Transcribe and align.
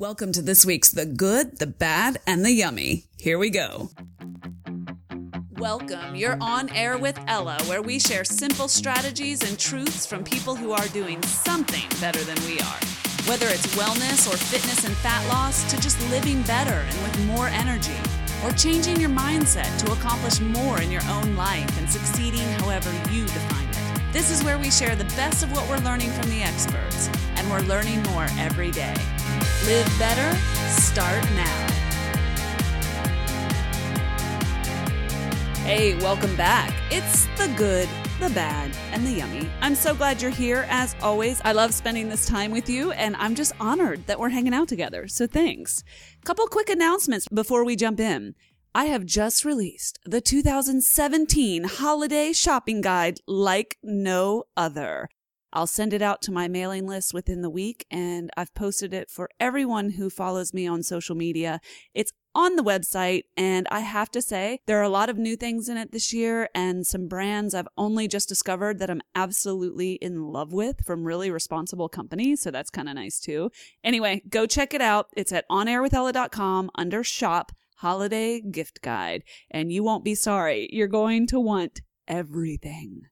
Welcome 0.00 0.32
to 0.32 0.42
this 0.42 0.66
week's 0.66 0.90
The 0.90 1.06
Good, 1.06 1.60
the 1.60 1.68
Bad, 1.68 2.18
and 2.26 2.44
the 2.44 2.50
Yummy. 2.50 3.04
Here 3.16 3.38
we 3.38 3.48
go. 3.48 3.90
Welcome. 5.52 6.16
You're 6.16 6.36
on 6.40 6.68
air 6.70 6.98
with 6.98 7.16
Ella, 7.28 7.58
where 7.66 7.80
we 7.80 8.00
share 8.00 8.24
simple 8.24 8.66
strategies 8.66 9.48
and 9.48 9.56
truths 9.56 10.04
from 10.04 10.24
people 10.24 10.56
who 10.56 10.72
are 10.72 10.88
doing 10.88 11.22
something 11.22 11.84
better 12.00 12.18
than 12.24 12.44
we 12.44 12.58
are. 12.58 12.80
Whether 13.28 13.46
it's 13.46 13.72
wellness 13.76 14.26
or 14.26 14.36
fitness 14.36 14.84
and 14.84 14.96
fat 14.96 15.24
loss, 15.28 15.70
to 15.70 15.80
just 15.80 16.00
living 16.10 16.42
better 16.42 16.72
and 16.72 17.02
with 17.04 17.26
more 17.26 17.46
energy, 17.46 17.94
or 18.44 18.50
changing 18.50 19.00
your 19.00 19.10
mindset 19.10 19.78
to 19.86 19.92
accomplish 19.92 20.40
more 20.40 20.82
in 20.82 20.90
your 20.90 21.04
own 21.08 21.36
life 21.36 21.78
and 21.78 21.88
succeeding 21.88 22.42
however 22.58 22.90
you 23.12 23.26
define 23.26 23.62
it. 23.62 23.63
This 24.14 24.30
is 24.30 24.44
where 24.44 24.60
we 24.60 24.70
share 24.70 24.94
the 24.94 25.12
best 25.16 25.42
of 25.42 25.50
what 25.50 25.68
we're 25.68 25.84
learning 25.84 26.08
from 26.12 26.30
the 26.30 26.40
experts, 26.40 27.10
and 27.34 27.50
we're 27.50 27.62
learning 27.62 28.00
more 28.04 28.28
every 28.38 28.70
day. 28.70 28.94
Live 29.66 29.92
better, 29.98 30.38
start 30.70 31.24
now. 31.34 31.66
Hey, 35.64 35.98
welcome 35.98 36.36
back. 36.36 36.72
It's 36.92 37.26
the 37.36 37.52
good, 37.56 37.88
the 38.20 38.30
bad, 38.30 38.70
and 38.92 39.04
the 39.04 39.10
yummy. 39.10 39.50
I'm 39.60 39.74
so 39.74 39.96
glad 39.96 40.22
you're 40.22 40.30
here. 40.30 40.64
As 40.68 40.94
always, 41.02 41.40
I 41.44 41.50
love 41.50 41.74
spending 41.74 42.08
this 42.08 42.24
time 42.24 42.52
with 42.52 42.70
you, 42.70 42.92
and 42.92 43.16
I'm 43.16 43.34
just 43.34 43.52
honored 43.58 44.06
that 44.06 44.20
we're 44.20 44.28
hanging 44.28 44.54
out 44.54 44.68
together. 44.68 45.08
So 45.08 45.26
thanks. 45.26 45.82
Couple 46.24 46.46
quick 46.46 46.68
announcements 46.68 47.26
before 47.26 47.64
we 47.64 47.74
jump 47.74 47.98
in. 47.98 48.36
I 48.76 48.86
have 48.86 49.06
just 49.06 49.44
released 49.44 50.00
the 50.04 50.20
2017 50.20 51.62
holiday 51.62 52.32
shopping 52.32 52.80
guide 52.80 53.20
like 53.24 53.78
no 53.84 54.44
other. 54.56 55.08
I'll 55.52 55.68
send 55.68 55.92
it 55.92 56.02
out 56.02 56.20
to 56.22 56.32
my 56.32 56.48
mailing 56.48 56.84
list 56.84 57.14
within 57.14 57.40
the 57.40 57.48
week, 57.48 57.86
and 57.88 58.30
I've 58.36 58.52
posted 58.52 58.92
it 58.92 59.10
for 59.10 59.30
everyone 59.38 59.90
who 59.90 60.10
follows 60.10 60.52
me 60.52 60.66
on 60.66 60.82
social 60.82 61.14
media. 61.14 61.60
It's 61.94 62.10
on 62.34 62.56
the 62.56 62.64
website, 62.64 63.22
and 63.36 63.68
I 63.70 63.78
have 63.78 64.10
to 64.10 64.20
say, 64.20 64.58
there 64.66 64.80
are 64.80 64.82
a 64.82 64.88
lot 64.88 65.08
of 65.08 65.18
new 65.18 65.36
things 65.36 65.68
in 65.68 65.76
it 65.76 65.92
this 65.92 66.12
year 66.12 66.48
and 66.52 66.84
some 66.84 67.06
brands 67.06 67.54
I've 67.54 67.68
only 67.78 68.08
just 68.08 68.28
discovered 68.28 68.80
that 68.80 68.90
I'm 68.90 69.02
absolutely 69.14 69.92
in 70.02 70.32
love 70.32 70.52
with 70.52 70.84
from 70.84 71.04
really 71.04 71.30
responsible 71.30 71.88
companies. 71.88 72.40
So 72.40 72.50
that's 72.50 72.70
kind 72.70 72.88
of 72.88 72.96
nice 72.96 73.20
too. 73.20 73.52
Anyway, 73.84 74.22
go 74.28 74.46
check 74.46 74.74
it 74.74 74.80
out. 74.80 75.06
It's 75.16 75.30
at 75.30 75.48
onairwithella.com 75.48 76.72
under 76.74 77.04
shop 77.04 77.52
holiday 77.84 78.40
gift 78.40 78.80
guide, 78.80 79.22
and 79.50 79.70
you 79.70 79.84
won't 79.84 80.04
be 80.04 80.14
sorry. 80.14 80.70
You're 80.72 80.88
going 80.88 81.26
to 81.26 81.38
want 81.38 81.82
everything. 82.08 83.02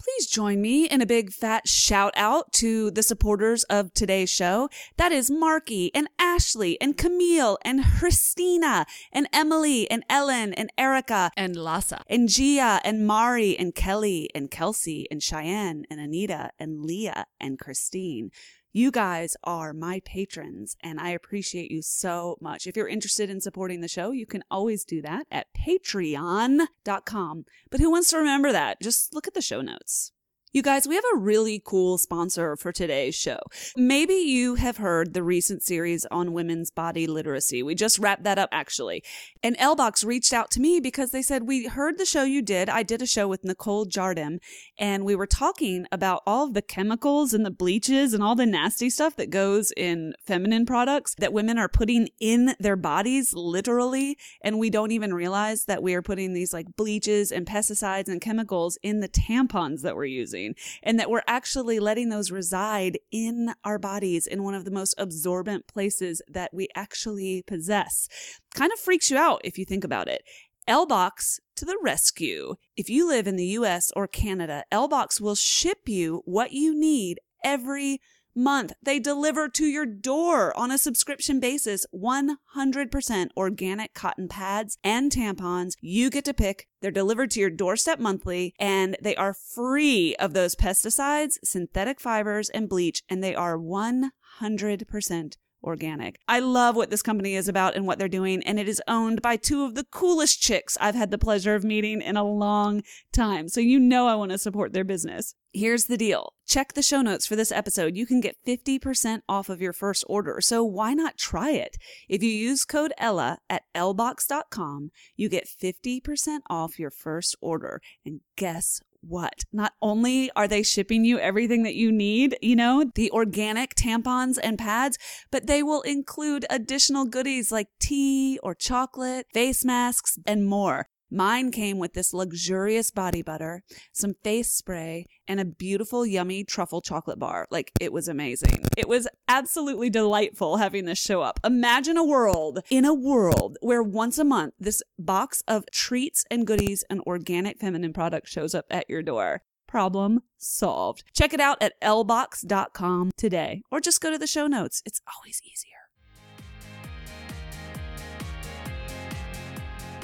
Please 0.00 0.28
join 0.28 0.62
me 0.62 0.86
in 0.86 1.02
a 1.02 1.06
big 1.06 1.32
fat 1.32 1.66
shout 1.66 2.12
out 2.14 2.52
to 2.52 2.92
the 2.92 3.02
supporters 3.02 3.64
of 3.64 3.92
today's 3.92 4.30
show. 4.30 4.68
That 4.98 5.10
is 5.10 5.32
Marky 5.32 5.92
and 5.94 6.08
Ashley 6.16 6.80
and 6.80 6.96
Camille 6.96 7.58
and 7.62 7.84
Christina 7.98 8.86
and 9.12 9.26
Emily 9.32 9.90
and 9.90 10.04
Ellen 10.08 10.54
and 10.54 10.70
Erica 10.78 11.32
and 11.36 11.56
Lassa 11.56 12.04
and 12.08 12.28
Gia 12.28 12.80
and 12.84 13.04
Mari 13.04 13.58
and 13.58 13.74
Kelly 13.74 14.30
and 14.32 14.48
Kelsey 14.48 15.08
and 15.10 15.20
Cheyenne 15.20 15.86
and 15.90 15.98
Anita 15.98 16.52
and 16.56 16.84
Leah 16.84 17.26
and 17.40 17.58
Christine. 17.58 18.30
You 18.72 18.92
guys 18.92 19.36
are 19.42 19.72
my 19.72 20.00
patrons 20.04 20.76
and 20.80 21.00
I 21.00 21.10
appreciate 21.10 21.72
you 21.72 21.82
so 21.82 22.36
much. 22.40 22.68
If 22.68 22.76
you're 22.76 22.86
interested 22.86 23.28
in 23.28 23.40
supporting 23.40 23.80
the 23.80 23.88
show, 23.88 24.12
you 24.12 24.26
can 24.26 24.44
always 24.48 24.84
do 24.84 25.02
that 25.02 25.26
at 25.28 25.48
patreon.com. 25.54 27.44
But 27.68 27.80
who 27.80 27.90
wants 27.90 28.10
to 28.10 28.18
remember 28.18 28.52
that? 28.52 28.80
Just 28.80 29.12
look 29.12 29.26
at 29.26 29.34
the 29.34 29.42
show 29.42 29.60
notes. 29.60 30.12
You 30.52 30.62
guys, 30.62 30.88
we 30.88 30.96
have 30.96 31.04
a 31.14 31.18
really 31.18 31.62
cool 31.64 31.96
sponsor 31.96 32.56
for 32.56 32.72
today's 32.72 33.14
show. 33.14 33.38
Maybe 33.76 34.14
you 34.14 34.56
have 34.56 34.78
heard 34.78 35.14
the 35.14 35.22
recent 35.22 35.62
series 35.62 36.04
on 36.10 36.32
women's 36.32 36.72
body 36.72 37.06
literacy. 37.06 37.62
We 37.62 37.76
just 37.76 38.00
wrapped 38.00 38.24
that 38.24 38.36
up 38.36 38.48
actually. 38.50 39.04
And 39.44 39.56
LBox 39.58 40.04
reached 40.04 40.32
out 40.32 40.50
to 40.50 40.60
me 40.60 40.80
because 40.80 41.12
they 41.12 41.22
said, 41.22 41.46
We 41.46 41.68
heard 41.68 41.98
the 41.98 42.04
show 42.04 42.24
you 42.24 42.42
did. 42.42 42.68
I 42.68 42.82
did 42.82 43.00
a 43.00 43.06
show 43.06 43.28
with 43.28 43.44
Nicole 43.44 43.86
Jardim 43.86 44.40
and 44.76 45.04
we 45.04 45.14
were 45.14 45.28
talking 45.28 45.86
about 45.92 46.24
all 46.26 46.48
of 46.48 46.54
the 46.54 46.62
chemicals 46.62 47.32
and 47.32 47.46
the 47.46 47.52
bleaches 47.52 48.12
and 48.12 48.20
all 48.20 48.34
the 48.34 48.44
nasty 48.44 48.90
stuff 48.90 49.14
that 49.18 49.30
goes 49.30 49.72
in 49.76 50.14
feminine 50.26 50.66
products 50.66 51.14
that 51.18 51.32
women 51.32 51.58
are 51.58 51.68
putting 51.68 52.08
in 52.18 52.56
their 52.58 52.74
bodies 52.74 53.32
literally. 53.34 54.18
And 54.42 54.58
we 54.58 54.68
don't 54.68 54.90
even 54.90 55.14
realize 55.14 55.66
that 55.66 55.80
we 55.80 55.94
are 55.94 56.02
putting 56.02 56.32
these 56.32 56.52
like 56.52 56.74
bleaches 56.74 57.30
and 57.30 57.46
pesticides 57.46 58.08
and 58.08 58.20
chemicals 58.20 58.78
in 58.82 58.98
the 58.98 59.08
tampons 59.08 59.82
that 59.82 59.94
we're 59.94 60.06
using 60.06 60.39
and 60.82 60.98
that 60.98 61.10
we're 61.10 61.22
actually 61.26 61.78
letting 61.78 62.08
those 62.08 62.30
reside 62.30 62.98
in 63.10 63.54
our 63.64 63.78
bodies 63.78 64.26
in 64.26 64.42
one 64.42 64.54
of 64.54 64.64
the 64.64 64.70
most 64.70 64.94
absorbent 64.98 65.66
places 65.66 66.22
that 66.28 66.52
we 66.52 66.68
actually 66.74 67.42
possess. 67.46 68.08
Kind 68.54 68.72
of 68.72 68.78
freaks 68.78 69.10
you 69.10 69.16
out 69.16 69.40
if 69.44 69.58
you 69.58 69.64
think 69.64 69.84
about 69.84 70.08
it. 70.08 70.22
LBox 70.68 71.40
to 71.56 71.64
the 71.64 71.78
rescue. 71.82 72.54
If 72.76 72.88
you 72.88 73.08
live 73.08 73.26
in 73.26 73.36
the 73.36 73.46
US 73.58 73.90
or 73.96 74.06
Canada, 74.06 74.64
LBox 74.72 75.20
will 75.20 75.34
ship 75.34 75.80
you 75.86 76.22
what 76.24 76.52
you 76.52 76.78
need 76.78 77.18
every 77.44 78.00
month. 78.42 78.72
They 78.82 78.98
deliver 78.98 79.48
to 79.48 79.66
your 79.66 79.86
door 79.86 80.56
on 80.58 80.70
a 80.70 80.78
subscription 80.78 81.40
basis 81.40 81.86
100% 81.94 83.28
organic 83.36 83.94
cotton 83.94 84.28
pads 84.28 84.78
and 84.82 85.10
tampons. 85.12 85.74
You 85.80 86.10
get 86.10 86.24
to 86.24 86.34
pick. 86.34 86.66
They're 86.80 86.90
delivered 86.90 87.30
to 87.32 87.40
your 87.40 87.50
doorstep 87.50 87.98
monthly 87.98 88.54
and 88.58 88.96
they 89.00 89.16
are 89.16 89.34
free 89.34 90.16
of 90.16 90.32
those 90.32 90.54
pesticides, 90.54 91.38
synthetic 91.44 92.00
fibers, 92.00 92.48
and 92.50 92.68
bleach, 92.68 93.02
and 93.08 93.22
they 93.22 93.34
are 93.34 93.58
100% 93.58 95.36
organic. 95.62 96.18
I 96.28 96.40
love 96.40 96.76
what 96.76 96.90
this 96.90 97.02
company 97.02 97.34
is 97.34 97.48
about 97.48 97.76
and 97.76 97.86
what 97.86 97.98
they're 97.98 98.08
doing, 98.08 98.42
and 98.44 98.58
it 98.58 98.68
is 98.68 98.82
owned 98.88 99.22
by 99.22 99.36
two 99.36 99.64
of 99.64 99.74
the 99.74 99.84
coolest 99.84 100.40
chicks 100.40 100.76
I've 100.80 100.94
had 100.94 101.10
the 101.10 101.18
pleasure 101.18 101.54
of 101.54 101.64
meeting 101.64 102.00
in 102.00 102.16
a 102.16 102.24
long 102.24 102.82
time. 103.12 103.48
So 103.48 103.60
you 103.60 103.78
know 103.78 104.06
I 104.06 104.14
want 104.14 104.32
to 104.32 104.38
support 104.38 104.72
their 104.72 104.84
business. 104.84 105.34
Here's 105.52 105.86
the 105.86 105.96
deal. 105.96 106.34
Check 106.46 106.74
the 106.74 106.82
show 106.82 107.02
notes 107.02 107.26
for 107.26 107.34
this 107.34 107.50
episode. 107.50 107.96
You 107.96 108.06
can 108.06 108.20
get 108.20 108.36
50% 108.46 109.22
off 109.28 109.48
of 109.48 109.60
your 109.60 109.72
first 109.72 110.04
order. 110.08 110.40
So 110.40 110.62
why 110.62 110.94
not 110.94 111.16
try 111.16 111.50
it? 111.50 111.76
If 112.08 112.22
you 112.22 112.30
use 112.30 112.64
code 112.64 112.92
Ella 112.98 113.38
at 113.48 113.64
lbox.com, 113.74 114.92
you 115.16 115.28
get 115.28 115.48
50% 115.48 116.40
off 116.48 116.78
your 116.78 116.90
first 116.90 117.34
order. 117.40 117.80
And 118.04 118.20
guess 118.36 118.80
what? 119.00 119.44
Not 119.52 119.72
only 119.80 120.30
are 120.36 120.48
they 120.48 120.62
shipping 120.62 121.04
you 121.04 121.18
everything 121.18 121.62
that 121.62 121.74
you 121.74 121.90
need, 121.90 122.36
you 122.40 122.56
know, 122.56 122.90
the 122.94 123.10
organic 123.10 123.74
tampons 123.74 124.38
and 124.42 124.58
pads, 124.58 124.98
but 125.30 125.46
they 125.46 125.62
will 125.62 125.82
include 125.82 126.46
additional 126.50 127.04
goodies 127.04 127.50
like 127.50 127.68
tea 127.78 128.38
or 128.42 128.54
chocolate, 128.54 129.26
face 129.32 129.64
masks, 129.64 130.18
and 130.26 130.46
more. 130.46 130.88
Mine 131.10 131.50
came 131.50 131.78
with 131.78 131.94
this 131.94 132.14
luxurious 132.14 132.92
body 132.92 133.20
butter, 133.20 133.64
some 133.92 134.14
face 134.22 134.52
spray, 134.52 135.06
and 135.26 135.40
a 135.40 135.44
beautiful, 135.44 136.06
yummy 136.06 136.44
truffle 136.44 136.80
chocolate 136.80 137.18
bar. 137.18 137.48
Like, 137.50 137.72
it 137.80 137.92
was 137.92 138.06
amazing. 138.06 138.64
It 138.76 138.88
was 138.88 139.08
absolutely 139.26 139.90
delightful 139.90 140.58
having 140.58 140.84
this 140.84 140.98
show 140.98 141.20
up. 141.22 141.40
Imagine 141.44 141.96
a 141.96 142.04
world, 142.04 142.60
in 142.70 142.84
a 142.84 142.94
world 142.94 143.58
where 143.60 143.82
once 143.82 144.18
a 144.18 144.24
month, 144.24 144.54
this 144.60 144.82
box 144.98 145.42
of 145.48 145.64
treats 145.72 146.24
and 146.30 146.46
goodies 146.46 146.84
and 146.88 147.00
organic 147.00 147.58
feminine 147.58 147.92
products 147.92 148.30
shows 148.30 148.54
up 148.54 148.66
at 148.70 148.88
your 148.88 149.02
door. 149.02 149.42
Problem 149.66 150.22
solved. 150.38 151.02
Check 151.12 151.32
it 151.32 151.40
out 151.40 151.58
at 151.60 151.80
lbox.com 151.80 153.10
today, 153.16 153.62
or 153.70 153.80
just 153.80 154.00
go 154.00 154.10
to 154.10 154.18
the 154.18 154.26
show 154.26 154.46
notes. 154.46 154.80
It's 154.86 155.00
always 155.16 155.42
easier. 155.44 155.89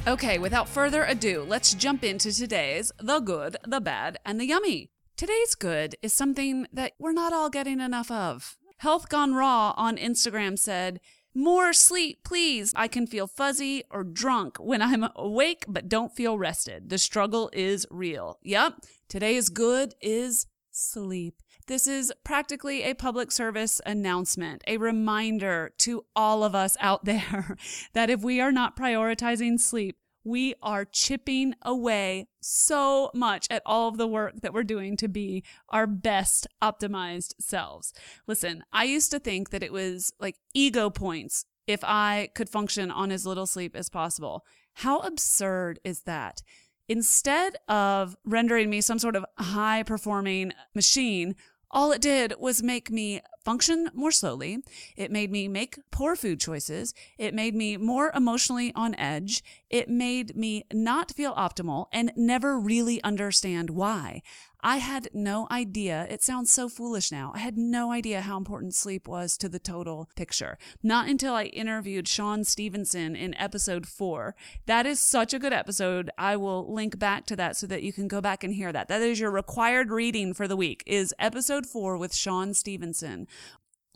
Okay, 0.09 0.39
without 0.39 0.69
further 0.69 1.03
ado, 1.03 1.45
let's 1.49 1.75
jump 1.75 2.05
into 2.05 2.33
today's 2.33 2.93
The 3.01 3.19
Good, 3.19 3.57
the 3.67 3.81
Bad, 3.81 4.19
and 4.25 4.39
the 4.39 4.47
Yummy. 4.47 4.93
Today's 5.17 5.57
good 5.57 5.97
is 6.01 6.15
something 6.15 6.69
that 6.73 6.93
we're 6.97 7.11
not 7.11 7.33
all 7.33 7.51
getting 7.51 7.81
enough 7.81 8.09
of. 8.13 8.57
Health 8.77 9.09
Gone 9.09 9.35
Raw 9.35 9.75
on 9.77 9.97
Instagram 9.97 10.57
said, 10.57 11.01
More 11.35 11.73
sleep, 11.73 12.23
please. 12.23 12.73
I 12.77 12.87
can 12.87 13.09
feel 13.09 13.27
fuzzy 13.27 13.83
or 13.91 14.05
drunk 14.05 14.59
when 14.59 14.81
I'm 14.81 15.09
awake 15.17 15.65
but 15.67 15.89
don't 15.89 16.15
feel 16.15 16.39
rested. 16.39 16.89
The 16.89 16.99
struggle 16.99 17.51
is 17.53 17.85
real. 17.91 18.39
Yep, 18.45 18.85
today's 19.09 19.49
good 19.49 19.97
is 20.01 20.47
sleep. 20.71 21.43
This 21.67 21.89
is 21.89 22.13
practically 22.23 22.85
a 22.85 22.95
public 22.95 23.33
service 23.33 23.81
announcement, 23.85 24.63
a 24.69 24.77
reminder 24.77 25.73
to 25.79 26.05
all 26.15 26.45
of 26.45 26.55
us 26.55 26.77
out 26.81 27.05
there 27.05 27.57
that 27.93 28.09
if 28.11 28.23
we 28.23 28.41
are 28.41 28.53
not 28.53 28.77
prioritizing 28.77 29.59
sleep, 29.59 29.97
we 30.23 30.55
are 30.61 30.85
chipping 30.85 31.55
away 31.63 32.27
so 32.41 33.11
much 33.15 33.47
at 33.51 33.63
all 33.65 33.89
of 33.89 33.97
the 33.97 34.09
work 34.09 34.41
that 34.43 34.53
we're 34.53 34.65
doing 34.65 34.97
to 34.97 35.09
be 35.09 35.45
our 35.69 35.87
best 35.87 36.47
optimized 36.63 37.35
selves. 37.41 37.93
Listen, 38.27 38.65
I 38.73 38.85
used 38.85 39.11
to 39.13 39.21
think 39.21 39.51
that 39.51 39.63
it 39.63 39.73
was 39.73 40.13
like 40.19 40.37
ego 40.53 40.91
points 40.91 41.45
if 41.67 41.83
I 41.85 42.31
could 42.35 42.49
function 42.49 42.91
on 42.91 43.13
as 43.13 43.27
little 43.27 43.47
sleep 43.47 43.77
as 43.77 43.89
possible. 43.89 44.45
How 44.75 44.99
absurd 45.01 45.79
is 45.85 46.03
that? 46.03 46.43
Instead 46.89 47.57
of 47.69 48.17
rendering 48.25 48.71
me 48.71 48.81
some 48.81 48.99
sort 48.99 49.17
of 49.17 49.25
high 49.39 49.83
performing 49.83 50.53
machine, 50.75 51.35
all 51.71 51.93
it 51.93 52.01
did 52.01 52.35
was 52.39 52.63
make 52.63 52.91
me 52.91 53.21
function 53.47 53.89
more 53.95 54.11
slowly. 54.11 54.59
It 54.97 55.13
made 55.13 55.31
me 55.31 55.47
make 55.47 55.79
poor 55.93 56.17
food 56.17 56.41
choices. 56.41 56.93
It 57.17 57.33
made 57.33 57.55
me 57.55 57.77
more 57.77 58.11
emotionally 58.13 58.73
on 58.75 58.97
edge. 58.97 59.45
It 59.71 59.89
made 59.89 60.35
me 60.35 60.65
not 60.73 61.13
feel 61.13 61.33
optimal 61.35 61.87
and 61.93 62.11
never 62.17 62.59
really 62.59 63.01
understand 63.05 63.71
why. 63.71 64.23
I 64.69 64.79
had 64.79 65.11
no 65.15 65.47
idea. 65.49 66.09
It 66.11 66.25
sounds 66.25 66.53
so 66.53 66.69
foolish 66.69 67.13
now. 67.13 67.31
I 67.37 67.39
had 67.39 67.57
no 67.57 67.93
idea 67.93 68.23
how 68.23 68.37
important 68.37 68.75
sleep 68.75 69.07
was 69.07 69.37
to 69.37 69.49
the 69.49 69.61
total 69.61 70.11
picture. 70.17 70.59
Not 70.83 71.09
until 71.09 71.35
I 71.35 71.45
interviewed 71.45 72.09
Shawn 72.09 72.43
Stevenson 72.43 73.15
in 73.15 73.37
episode 73.37 73.87
four. 73.87 74.35
That 74.67 74.85
is 74.85 74.99
such 74.99 75.33
a 75.33 75.39
good 75.39 75.53
episode. 75.53 76.11
I 76.19 76.37
will 76.37 76.73
link 76.73 76.99
back 76.99 77.27
to 77.27 77.37
that 77.37 77.57
so 77.57 77.69
that 77.69 77.85
you 77.85 77.93
can 77.93 78.09
go 78.09 78.21
back 78.21 78.43
and 78.43 78.53
hear 78.53 78.73
that. 78.73 78.89
That 78.89 79.03
is 79.03 79.21
your 79.21 79.31
required 79.31 79.93
reading 79.93 80.35
for 80.35 80.49
the 80.49 80.57
week 80.57 80.83
is 80.85 81.15
episode 81.17 81.67
four 81.67 81.97
with 81.97 82.13
Shawn 82.13 82.53
Stevenson 82.53 83.29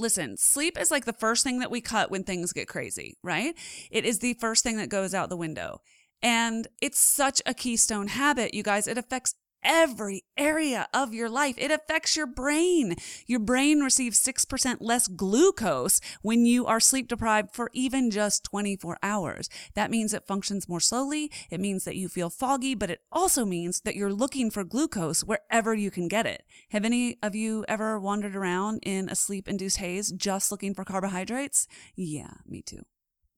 listen, 0.00 0.36
sleep 0.36 0.78
is 0.78 0.90
like 0.90 1.04
the 1.04 1.12
first 1.12 1.44
thing 1.44 1.60
that 1.60 1.70
we 1.70 1.80
cut 1.80 2.10
when 2.10 2.24
things 2.24 2.52
get 2.52 2.68
crazy, 2.68 3.16
right? 3.22 3.54
It 3.90 4.04
is 4.04 4.18
the 4.18 4.34
first 4.34 4.64
thing 4.64 4.76
that 4.78 4.88
goes 4.88 5.14
out 5.14 5.28
the 5.28 5.36
window. 5.36 5.80
And 6.22 6.66
it's 6.82 6.98
such 6.98 7.40
a 7.46 7.54
keystone 7.54 8.08
habit, 8.08 8.52
you 8.52 8.62
guys. 8.62 8.86
It 8.86 8.98
affects 8.98 9.34
every 9.62 10.24
area 10.36 10.88
of 10.92 11.14
your 11.14 11.28
life. 11.28 11.54
It 11.58 11.70
affects 11.70 12.16
your 12.16 12.26
brain. 12.26 12.96
Your 13.26 13.40
brain 13.40 13.80
receives 13.80 14.22
6% 14.24 14.76
less 14.80 15.08
glucose 15.08 16.00
when 16.22 16.46
you 16.46 16.66
are 16.66 16.80
sleep 16.80 17.08
deprived 17.08 17.54
for 17.54 17.70
even 17.72 18.10
just 18.10 18.44
24 18.44 18.98
hours. 19.02 19.48
That 19.74 19.90
means 19.90 20.14
it 20.14 20.26
functions 20.26 20.68
more 20.68 20.80
slowly. 20.80 21.30
It 21.50 21.60
means 21.60 21.84
that 21.84 21.96
you 21.96 22.08
feel 22.08 22.30
foggy, 22.30 22.74
but 22.74 22.90
it 22.90 23.02
also 23.12 23.44
means 23.44 23.80
that 23.82 23.96
you're 23.96 24.12
looking 24.12 24.50
for 24.50 24.64
glucose 24.64 25.24
wherever 25.24 25.74
you 25.74 25.90
can 25.90 26.08
get 26.08 26.26
it. 26.26 26.44
Have 26.70 26.84
any 26.84 27.18
of 27.22 27.34
you 27.34 27.64
ever 27.68 27.98
wandered 27.98 28.36
around 28.36 28.80
in 28.82 29.08
a 29.08 29.14
sleep 29.14 29.48
induced 29.48 29.78
haze 29.78 30.12
just 30.12 30.50
looking 30.50 30.74
for 30.74 30.84
carbohydrates? 30.84 31.66
Yeah, 31.94 32.34
me 32.46 32.62
too. 32.62 32.84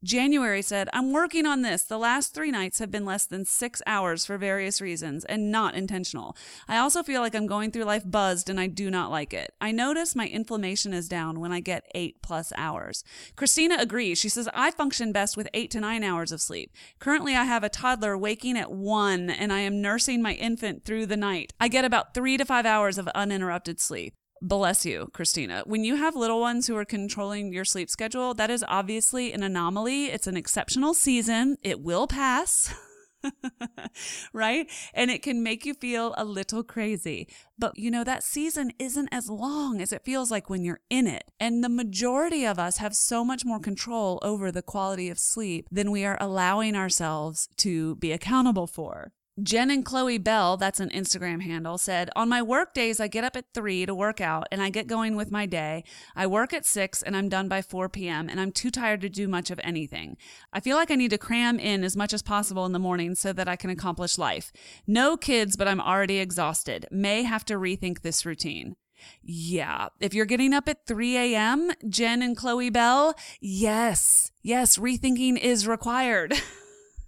January 0.05 0.63
said, 0.63 0.89
I'm 0.93 1.13
working 1.13 1.47
on 1.47 1.63
this. 1.63 1.85
The 1.85 1.99
last 1.99 2.35
three 2.35 2.51
nights 2.51 2.81
have 2.81 2.91
been 2.91 3.05
less 3.05 3.25
than 3.25 3.45
six 3.45 3.81
hours 3.87 4.27
for 4.27 4.37
various 4.37 4.81
reasons 4.81 5.25
and 5.25 5.53
not 5.53 5.75
intentional. 5.75 6.37
I 6.67 6.79
also 6.79 7.03
feel 7.05 7.21
like 7.21 7.37
I'm 7.37 7.47
going 7.47 7.71
through 7.71 7.85
life 7.85 8.03
buzzed 8.05 8.51
and 8.51 8.59
I 8.59 8.67
do 8.67 8.91
not 8.91 9.11
like 9.11 9.33
it. 9.33 9.53
I 9.61 9.71
notice 9.71 10.17
my 10.17 10.27
inflammation 10.27 10.93
is 10.93 11.09
down 11.09 11.39
when 11.39 11.53
I 11.53 11.61
get 11.61 11.85
eight 11.95 12.21
plus 12.21 12.53
hours. 12.57 13.05
Christina 13.37 13.77
agrees. 13.79 14.19
She 14.19 14.29
says, 14.29 14.49
I 14.53 14.73
function 14.73 15.13
best 15.13 15.37
with 15.37 15.49
eight 15.55 15.71
to 15.71 15.81
nine 15.81 16.03
hours 16.03 16.33
of 16.33 16.41
sleep. 16.41 16.73
Currently, 16.99 17.37
I 17.37 17.45
have 17.45 17.63
a 17.63 17.69
toddler 17.69 18.19
waking 18.19 18.59
at 18.59 18.73
one 18.73 19.31
and 19.31 19.53
I 19.53 19.61
am 19.61 19.81
nursing 19.81 20.21
my 20.21 20.33
infant 20.35 20.85
through 20.85 21.07
the 21.07 21.17
night. 21.17 21.53
I 21.61 21.69
get 21.69 21.85
about 21.85 22.13
three 22.13 22.37
to 22.37 22.45
five 22.45 22.67
hours 22.67 22.99
of 22.99 23.07
uninterrupted 23.09 23.81
sleep. 23.81 24.15
Bless 24.44 24.85
you, 24.85 25.09
Christina. 25.12 25.62
When 25.67 25.85
you 25.85 25.94
have 25.94 26.17
little 26.17 26.41
ones 26.41 26.67
who 26.67 26.77
are 26.77 26.85
controlling 26.85 27.53
your 27.53 27.65
sleep 27.65 27.89
schedule, 27.89 28.35
that 28.35 28.50
is 28.50 28.65
obviously 28.67 29.33
an 29.33 29.44
anomaly. 29.44 30.06
It's 30.06 30.27
an 30.27 30.37
exceptional 30.37 30.94
season. 30.94 31.59
It 31.62 31.81
will 31.81 32.09
pass. 32.09 32.75
right? 34.33 34.69
And 34.94 35.12
it 35.12 35.23
can 35.23 35.44
make 35.44 35.65
you 35.65 35.75
feel 35.75 36.12
a 36.19 36.25
little 36.25 36.65
crazy. 36.65 37.29
But 37.56 37.79
you 37.79 37.89
know, 37.89 38.03
that 38.03 38.25
season 38.25 38.73
isn't 38.81 39.11
as 39.12 39.31
long 39.31 39.81
as 39.81 39.93
it 39.93 40.05
feels 40.05 40.33
like 40.33 40.50
when 40.50 40.65
you're 40.65 40.81
in 40.91 41.06
it. 41.06 41.23
And 41.39 41.62
the 41.62 41.69
majority 41.69 42.44
of 42.44 42.59
us 42.59 42.79
have 42.79 42.97
so 42.97 43.25
much 43.25 43.44
more 43.44 43.61
control 43.61 44.19
over 44.23 44.50
the 44.50 44.61
quality 44.61 45.09
of 45.09 45.21
sleep 45.21 45.69
than 45.71 45.93
we 45.93 46.05
are 46.05 46.19
allowing 46.21 46.75
ourselves 46.75 47.49
to 47.59 47.94
be 47.94 48.11
accountable 48.11 48.67
for. 48.67 49.12
Jen 49.40 49.70
and 49.70 49.82
Chloe 49.82 50.19
Bell, 50.19 50.58
that's 50.58 50.79
an 50.79 50.90
Instagram 50.90 51.40
handle, 51.40 51.79
said, 51.79 52.11
On 52.14 52.29
my 52.29 52.43
work 52.43 52.75
days, 52.75 53.00
I 53.00 53.08
get 53.08 53.25
up 53.25 53.34
at 53.34 53.46
3 53.55 53.87
to 53.87 53.94
work 53.94 54.20
out 54.20 54.46
and 54.52 54.61
I 54.61 54.69
get 54.69 54.87
going 54.87 55.17
with 55.17 55.31
my 55.31 55.46
day. 55.46 55.84
I 56.14 56.26
work 56.26 56.52
at 56.52 56.67
6 56.67 57.00
and 57.00 57.17
I'm 57.17 57.31
done 57.31 57.49
by 57.49 57.62
4 57.62 57.88
p.m. 57.88 58.29
and 58.29 58.38
I'm 58.38 58.52
too 58.52 58.70
tired 58.70 59.00
to 59.00 59.08
do 59.08 59.26
much 59.26 59.50
of 59.50 59.58
anything. 59.64 60.19
I 60.52 60.61
feel 60.61 60.76
like 60.76 60.90
I 60.90 60.96
need 60.96 61.12
to 61.12 61.19
cram 61.19 61.58
in 61.58 61.82
as 61.82 61.96
much 61.96 62.12
as 62.12 62.23
possible 62.23 62.67
in 62.67 62.73
the 62.73 62.79
morning 62.79 63.14
so 63.14 63.32
that 63.32 63.49
I 63.49 63.56
can 63.56 63.70
accomplish 63.70 64.19
life. 64.19 64.52
No 64.87 65.17
kids, 65.17 65.56
but 65.56 65.67
I'm 65.67 65.81
already 65.81 66.19
exhausted. 66.19 66.87
May 66.90 67.23
have 67.23 67.46
to 67.46 67.55
rethink 67.55 68.02
this 68.02 68.26
routine. 68.26 68.76
Yeah. 69.23 69.88
If 69.99 70.12
you're 70.12 70.26
getting 70.26 70.52
up 70.52 70.69
at 70.69 70.87
3 70.87 71.17
a.m., 71.17 71.70
Jen 71.88 72.20
and 72.20 72.37
Chloe 72.37 72.69
Bell, 72.69 73.14
yes, 73.40 74.31
yes, 74.43 74.76
rethinking 74.76 75.38
is 75.38 75.67
required. 75.67 76.34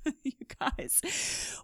you 0.23 0.33
guys, 0.61 1.01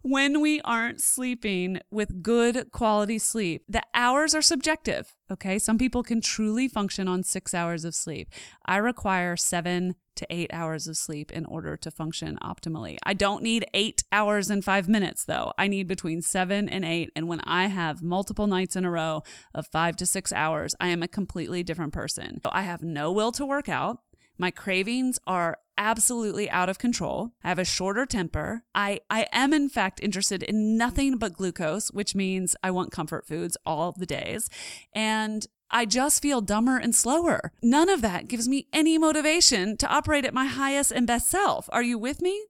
when 0.03 0.41
we 0.41 0.61
aren't 0.63 1.01
sleeping 1.01 1.81
with 1.91 2.23
good 2.23 2.71
quality 2.73 3.19
sleep, 3.19 3.65
the 3.69 3.83
hours 3.95 4.35
are 4.35 4.43
subjective. 4.43 5.15
Okay. 5.31 5.59
Some 5.59 5.79
people 5.79 6.03
can 6.03 6.21
truly 6.21 6.69
function 6.69 7.07
on 7.07 7.23
six 7.23 7.55
hours 7.55 7.85
of 7.85 7.95
sleep. 7.95 8.33
I 8.67 8.77
require 8.79 9.37
seven 9.37 9.95
to 10.17 10.27
eight 10.29 10.51
hours 10.53 10.87
of 10.87 10.97
sleep 10.97 11.31
in 11.33 11.47
order 11.47 11.77
to 11.77 11.91
function 11.91 12.39
optimally. 12.43 12.99
I 13.05 13.15
don't 13.15 13.43
need 13.43 13.65
eight 13.73 14.03
hours 14.13 14.51
and 14.51 14.65
five 14.65 14.89
minutes 14.89 15.25
though. 15.25 15.53
I 15.57 15.69
need 15.69 15.87
between 15.87 16.21
seven 16.21 16.69
and 16.69 16.85
eight. 16.85 17.11
And 17.15 17.29
when 17.29 17.41
I 17.41 17.69
have 17.69 18.03
multiple 18.03 18.47
nights 18.47 18.77
in 18.77 18.85
a 18.85 18.91
row 18.91 19.23
of 19.55 19.67
five 19.69 19.97
to 19.97 20.07
six 20.07 20.33
hours, 20.33 20.75
I 20.81 20.89
am 20.89 21.03
a 21.03 21.09
completely 21.09 21.63
different 21.63 21.93
person. 21.93 22.41
I 22.53 22.63
have 22.63 22.83
no 22.83 23.13
will 23.13 23.33
to 23.33 23.47
work 23.47 23.69
out. 23.69 24.01
My 24.37 24.51
cravings 24.51 25.19
are 25.27 25.59
absolutely 25.81 26.49
out 26.51 26.69
of 26.69 26.79
control. 26.79 27.33
I 27.43 27.49
have 27.49 27.59
a 27.59 27.65
shorter 27.65 28.05
temper. 28.05 28.63
I, 28.75 29.01
I 29.09 29.27
am, 29.33 29.53
in 29.55 29.71
fact, 29.71 29.99
interested 30.03 30.43
in 30.43 30.77
nothing 30.77 31.17
but 31.17 31.33
glucose, 31.33 31.91
which 31.91 32.15
means 32.15 32.55
I 32.63 32.71
want 32.71 32.93
comfort 32.93 33.27
foods 33.27 33.57
all 33.65 33.93
the 33.93 34.07
days. 34.07 34.51
And 34.95 35.47
I 35.71 35.87
just 35.87 36.21
feel 36.21 36.43
dumber 36.43 36.77
and 36.77 36.95
slower. 36.95 37.53
None 37.63 37.89
of 37.89 38.03
that 38.03 38.29
gives 38.29 38.47
me 38.47 38.67
any 38.73 38.99
motivation 38.99 39.77
to 39.79 39.89
operate 39.89 40.27
at 40.27 40.35
my 40.35 40.47
highest 40.47 40.93
and 40.93 41.07
best 41.07 41.31
self. 41.31 41.69
Are 41.73 41.83
you 41.83 41.97
with 41.99 42.21
me? 42.21 42.45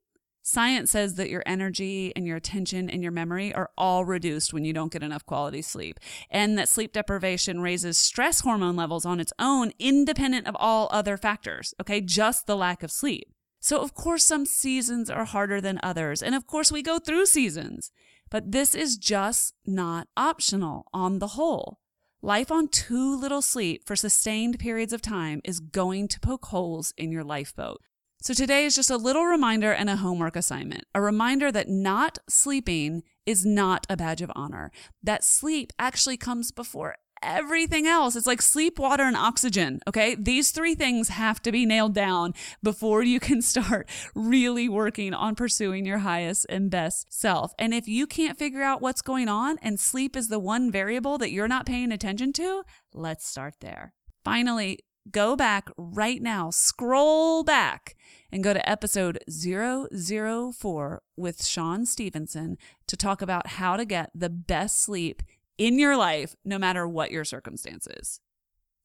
Science 0.50 0.90
says 0.90 1.14
that 1.14 1.30
your 1.30 1.44
energy 1.46 2.12
and 2.16 2.26
your 2.26 2.36
attention 2.36 2.90
and 2.90 3.04
your 3.04 3.12
memory 3.12 3.54
are 3.54 3.70
all 3.78 4.04
reduced 4.04 4.52
when 4.52 4.64
you 4.64 4.72
don't 4.72 4.92
get 4.92 5.00
enough 5.00 5.24
quality 5.24 5.62
sleep, 5.62 6.00
and 6.28 6.58
that 6.58 6.68
sleep 6.68 6.92
deprivation 6.92 7.60
raises 7.60 7.96
stress 7.96 8.40
hormone 8.40 8.74
levels 8.74 9.06
on 9.06 9.20
its 9.20 9.32
own, 9.38 9.70
independent 9.78 10.48
of 10.48 10.56
all 10.58 10.88
other 10.90 11.16
factors, 11.16 11.72
okay? 11.80 12.00
Just 12.00 12.48
the 12.48 12.56
lack 12.56 12.82
of 12.82 12.90
sleep. 12.90 13.32
So, 13.60 13.80
of 13.80 13.94
course, 13.94 14.24
some 14.24 14.44
seasons 14.44 15.08
are 15.08 15.24
harder 15.24 15.60
than 15.60 15.78
others, 15.84 16.20
and 16.20 16.34
of 16.34 16.48
course, 16.48 16.72
we 16.72 16.82
go 16.82 16.98
through 16.98 17.26
seasons, 17.26 17.92
but 18.28 18.50
this 18.50 18.74
is 18.74 18.96
just 18.96 19.54
not 19.64 20.08
optional 20.16 20.86
on 20.92 21.20
the 21.20 21.28
whole. 21.28 21.78
Life 22.22 22.50
on 22.50 22.66
too 22.66 23.16
little 23.16 23.40
sleep 23.40 23.86
for 23.86 23.94
sustained 23.94 24.58
periods 24.58 24.92
of 24.92 25.00
time 25.00 25.42
is 25.44 25.60
going 25.60 26.08
to 26.08 26.18
poke 26.18 26.46
holes 26.46 26.92
in 26.96 27.12
your 27.12 27.22
lifeboat. 27.22 27.80
So 28.22 28.34
today 28.34 28.66
is 28.66 28.76
just 28.76 28.90
a 28.90 28.98
little 28.98 29.24
reminder 29.24 29.72
and 29.72 29.88
a 29.88 29.96
homework 29.96 30.36
assignment. 30.36 30.84
A 30.94 31.00
reminder 31.00 31.50
that 31.52 31.70
not 31.70 32.18
sleeping 32.28 33.02
is 33.24 33.46
not 33.46 33.86
a 33.88 33.96
badge 33.96 34.20
of 34.20 34.30
honor. 34.36 34.70
That 35.02 35.24
sleep 35.24 35.72
actually 35.78 36.18
comes 36.18 36.52
before 36.52 36.96
everything 37.22 37.86
else. 37.86 38.16
It's 38.16 38.26
like 38.26 38.42
sleep, 38.42 38.78
water, 38.78 39.04
and 39.04 39.16
oxygen. 39.16 39.80
Okay. 39.88 40.16
These 40.16 40.50
three 40.50 40.74
things 40.74 41.08
have 41.08 41.40
to 41.42 41.50
be 41.50 41.64
nailed 41.64 41.94
down 41.94 42.34
before 42.62 43.02
you 43.02 43.20
can 43.20 43.40
start 43.42 43.88
really 44.14 44.68
working 44.68 45.14
on 45.14 45.34
pursuing 45.34 45.86
your 45.86 45.98
highest 45.98 46.44
and 46.50 46.70
best 46.70 47.10
self. 47.10 47.54
And 47.58 47.72
if 47.72 47.88
you 47.88 48.06
can't 48.06 48.38
figure 48.38 48.62
out 48.62 48.82
what's 48.82 49.00
going 49.00 49.28
on 49.28 49.56
and 49.62 49.80
sleep 49.80 50.14
is 50.14 50.28
the 50.28 50.38
one 50.38 50.70
variable 50.70 51.16
that 51.18 51.32
you're 51.32 51.48
not 51.48 51.64
paying 51.64 51.90
attention 51.90 52.34
to, 52.34 52.64
let's 52.92 53.26
start 53.26 53.54
there. 53.60 53.94
Finally, 54.24 54.80
go 55.10 55.36
back 55.36 55.70
right 55.76 56.20
now, 56.20 56.50
scroll 56.50 57.44
back 57.44 57.96
and 58.32 58.44
go 58.44 58.52
to 58.52 58.68
episode 58.68 59.18
004 59.30 61.02
with 61.16 61.44
Shawn 61.44 61.86
Stevenson 61.86 62.58
to 62.86 62.96
talk 62.96 63.22
about 63.22 63.46
how 63.46 63.76
to 63.76 63.84
get 63.84 64.10
the 64.14 64.30
best 64.30 64.82
sleep 64.82 65.22
in 65.58 65.78
your 65.78 65.96
life, 65.96 66.34
no 66.44 66.58
matter 66.58 66.88
what 66.88 67.10
your 67.10 67.24
circumstances. 67.24 68.20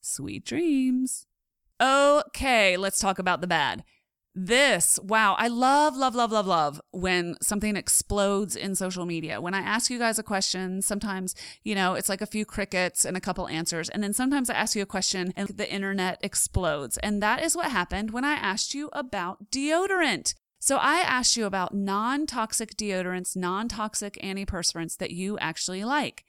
Sweet 0.01 0.45
dreams. 0.45 1.25
Okay, 1.81 2.77
let's 2.77 3.00
talk 3.00 3.19
about 3.19 3.41
the 3.41 3.48
bad. 3.48 3.84
This, 4.38 5.00
wow, 5.01 5.38
I 5.39 5.48
love, 5.48 5.96
love, 5.96 6.13
love, 6.13 6.30
love, 6.30 6.46
love 6.46 6.82
when 6.92 7.38
something 7.42 7.77
explodes 7.77 8.58
in 8.58 8.75
social 8.75 9.06
media. 9.06 9.39
When 9.39 9.54
I 9.54 9.60
ask 9.60 9.89
you 9.89 9.98
guys 9.98 10.20
a 10.20 10.24
question, 10.24 10.82
sometimes, 10.82 11.36
you 11.63 11.74
know, 11.74 11.94
it's 11.94 12.10
like 12.10 12.20
a 12.20 12.25
few 12.25 12.46
crickets 12.46 13.06
and 13.06 13.15
a 13.15 13.22
couple 13.22 13.48
answers. 13.48 13.88
And 13.88 14.04
then 14.04 14.12
sometimes 14.12 14.50
I 14.50 14.56
ask 14.56 14.75
you 14.75 14.82
a 14.82 14.86
question 14.86 15.32
and 15.38 15.48
the 15.48 15.72
internet 15.72 16.20
explodes. 16.22 16.98
And 16.98 17.24
that 17.24 17.44
is 17.44 17.56
what 17.56 17.72
happened 17.72 18.12
when 18.12 18.25
I 18.25 18.34
asked 18.34 18.74
you 18.74 18.89
about 18.92 19.51
deodorant. 19.51 20.36
So 20.60 20.77
I 20.77 20.98
asked 20.98 21.38
you 21.38 21.46
about 21.46 21.74
non 21.74 22.25
toxic 22.25 22.75
deodorants, 22.75 23.38
non 23.38 23.70
toxic 23.70 24.18
antiperspirants 24.22 24.98
that 24.98 25.12
you 25.12 25.38
actually 25.38 25.86
like. 25.86 26.25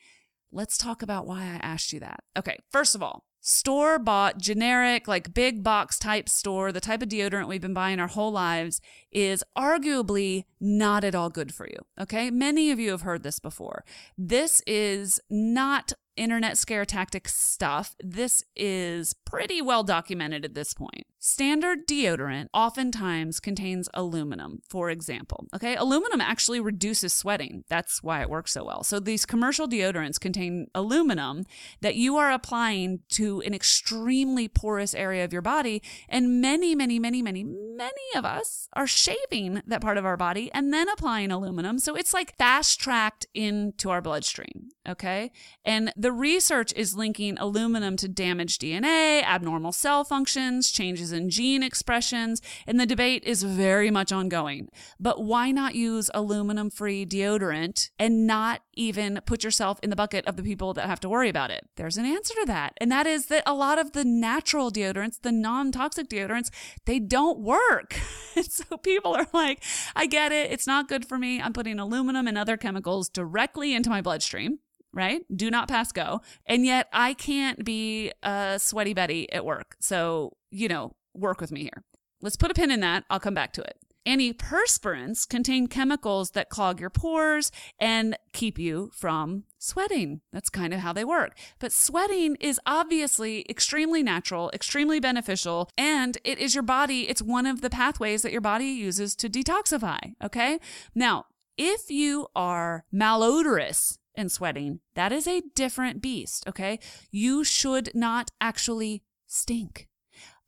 Let's 0.52 0.78
talk 0.78 1.02
about 1.02 1.26
why 1.26 1.40
I 1.40 1.58
asked 1.60 1.92
you 1.92 1.98
that. 2.00 2.22
Okay, 2.38 2.58
first 2.70 2.94
of 2.94 3.02
all, 3.02 3.25
store 3.46 4.00
bought, 4.00 4.38
generic, 4.38 5.06
like 5.06 5.32
big 5.32 5.62
box 5.62 6.00
type 6.00 6.28
store, 6.28 6.72
the 6.72 6.80
type 6.80 7.00
of 7.00 7.08
deodorant 7.08 7.46
we've 7.46 7.60
been 7.60 7.72
buying 7.72 8.00
our 8.00 8.08
whole 8.08 8.32
lives, 8.32 8.80
is 9.12 9.44
arguably 9.56 10.44
not 10.60 11.04
at 11.04 11.14
all 11.14 11.30
good 11.30 11.54
for 11.54 11.66
you. 11.68 11.78
Okay. 12.00 12.28
Many 12.30 12.72
of 12.72 12.80
you 12.80 12.90
have 12.90 13.02
heard 13.02 13.22
this 13.22 13.38
before. 13.38 13.84
This 14.18 14.62
is 14.66 15.20
not 15.30 15.92
internet 16.16 16.58
scare 16.58 16.84
tactic 16.84 17.28
stuff. 17.28 17.94
This 18.00 18.42
is 18.56 19.14
pretty 19.24 19.62
well 19.62 19.84
documented 19.84 20.44
at 20.44 20.54
this 20.54 20.74
point. 20.74 21.06
Standard 21.28 21.88
deodorant 21.88 22.47
oftentimes 22.54 23.40
contains 23.40 23.88
aluminum, 23.92 24.62
for 24.71 24.90
example. 24.90 25.49
Okay, 25.52 25.75
aluminum 25.75 26.21
actually 26.21 26.61
reduces 26.61 27.12
sweating. 27.12 27.64
That's 27.68 28.00
why 28.00 28.21
it 28.21 28.30
works 28.30 28.52
so 28.52 28.64
well. 28.64 28.85
So 28.85 29.00
these 29.00 29.26
commercial 29.26 29.66
deodorants 29.66 30.21
contain 30.21 30.68
aluminum 30.73 31.45
that 31.80 31.97
you 31.97 32.16
are 32.16 32.30
applying 32.30 33.00
to 33.14 33.40
an 33.40 33.54
extremely 33.54 34.47
porous 34.47 34.95
area 34.95 35.25
of 35.25 35.33
your 35.33 35.42
body. 35.42 35.83
And 36.09 36.40
many, 36.40 36.76
many, 36.76 37.00
many, 37.00 37.23
many, 37.23 37.42
many 37.42 37.90
of 38.14 38.25
us 38.25 38.68
are 38.75 38.87
shaving 38.87 39.62
that 39.66 39.80
part 39.80 39.99
of 39.99 40.04
our 40.04 40.16
body 40.16 40.49
and 40.54 40.73
then 40.73 40.88
applying 40.88 41.33
aluminum. 41.33 41.80
So 41.80 41.97
it's 41.97 42.14
like 42.14 42.37
fast 42.37 42.78
tracked 42.78 43.26
into 43.35 43.90
our 43.90 44.00
bloodstream. 44.00 44.68
Okay. 44.88 45.33
And 45.64 45.92
the 45.97 46.12
research 46.12 46.73
is 46.76 46.95
linking 46.95 47.37
aluminum 47.38 47.97
to 47.97 48.06
damaged 48.06 48.61
DNA, 48.61 49.25
abnormal 49.25 49.73
cell 49.73 50.04
functions, 50.04 50.71
changes 50.71 51.11
in 51.15 51.15
gene 51.28 51.62
expressions, 51.62 52.40
and 52.66 52.78
the 52.78 52.87
debate 52.87 53.25
is 53.25 53.42
very 53.42 53.90
much 53.90 54.12
ongoing. 54.12 54.68
But 55.00 55.23
why 55.23 55.50
not 55.50 55.75
use 55.75 56.11
aluminum 56.14 56.70
free 56.70 57.04
deodorant 57.06 57.90
and 57.99 58.26
not 58.26 58.61
even 58.75 59.20
put 59.26 59.42
yourself 59.42 59.80
in 59.82 59.90
the 59.90 59.96
bucket 59.96 60.26
of 60.26 60.37
the 60.37 60.42
people 60.42 60.75
that 60.75 60.87
have 60.87 61.00
to 61.00 61.08
worry 61.08 61.28
about 61.28 61.50
it? 61.50 61.68
There's 61.76 61.96
an 61.96 62.06
answer 62.06 62.35
to 62.40 62.46
that. 62.46 62.75
And 62.78 62.90
that 62.92 63.06
is 63.06 63.26
that 63.26 63.42
a 63.46 63.54
lot 63.54 63.78
of 63.78 63.92
the 63.92 64.04
natural 64.04 64.70
deodorants, 64.70 65.20
the 65.20 65.32
non 65.32 65.73
toxic 65.73 66.08
deodorants, 66.08 66.50
they 66.85 66.99
don't 66.99 67.40
work. 67.40 67.99
and 68.37 68.50
so 68.50 68.76
people 68.76 69.14
are 69.14 69.26
like, 69.32 69.62
I 69.94 70.06
get 70.06 70.32
it. 70.32 70.50
It's 70.52 70.66
not 70.66 70.88
good 70.88 71.06
for 71.06 71.18
me. 71.18 71.40
I'm 71.40 71.52
putting 71.52 71.78
aluminum 71.78 72.26
and 72.26 72.38
other 72.38 72.56
chemicals 72.56 73.08
directly 73.08 73.75
into 73.75 73.90
my 73.90 74.00
bloodstream 74.00 74.58
right? 74.96 75.23
Do 75.35 75.50
not 75.50 75.68
pass 75.68 75.92
go. 75.92 76.23
And 76.46 76.64
yet 76.64 76.88
I 76.92 77.12
can't 77.12 77.64
be 77.64 78.12
a 78.23 78.58
sweaty 78.58 78.94
Betty 78.94 79.30
at 79.30 79.44
work. 79.44 79.76
So, 79.78 80.32
you 80.50 80.68
know, 80.68 80.96
work 81.18 81.40
with 81.40 81.52
me 81.52 81.62
here. 81.62 81.82
Let's 82.23 82.37
put 82.37 82.50
a 82.50 82.54
pin 82.54 82.70
in 82.70 82.80
that. 82.80 83.04
I'll 83.11 83.20
come 83.20 83.35
back 83.35 83.52
to 83.54 83.62
it. 83.62 83.76
Antiperspirants 84.06 85.28
contain 85.28 85.66
chemicals 85.66 86.30
that 86.30 86.49
clog 86.49 86.78
your 86.78 86.90
pores 86.90 87.50
and 87.80 88.16
keep 88.32 88.56
you 88.56 88.90
from 88.94 89.42
sweating. 89.58 90.20
That's 90.32 90.49
kind 90.49 90.73
of 90.73 90.80
how 90.80 90.92
they 90.92 91.04
work. 91.04 91.37
But 91.58 91.73
sweating 91.73 92.37
is 92.37 92.61
obviously 92.64 93.44
extremely 93.50 94.04
natural, 94.04 94.50
extremely 94.54 95.00
beneficial, 95.00 95.68
and 95.76 96.18
it 96.23 96.38
is 96.38 96.54
your 96.54 96.62
body, 96.62 97.08
it's 97.08 97.20
one 97.20 97.46
of 97.46 97.62
the 97.62 97.70
pathways 97.70 98.23
that 98.23 98.32
your 98.32 98.40
body 98.40 98.66
uses 98.66 99.16
to 99.16 99.28
detoxify. 99.28 100.14
Okay. 100.23 100.61
Now, 100.94 101.25
if 101.58 101.90
you 101.90 102.28
are 102.37 102.85
malodorous 102.94 103.99
and 104.14 104.30
sweating, 104.30 104.80
that 104.94 105.11
is 105.11 105.26
a 105.26 105.42
different 105.56 106.00
beast. 106.00 106.44
Okay. 106.46 106.78
You 107.11 107.42
should 107.42 107.90
not 107.92 108.30
actually 108.40 109.02
stink 109.26 109.88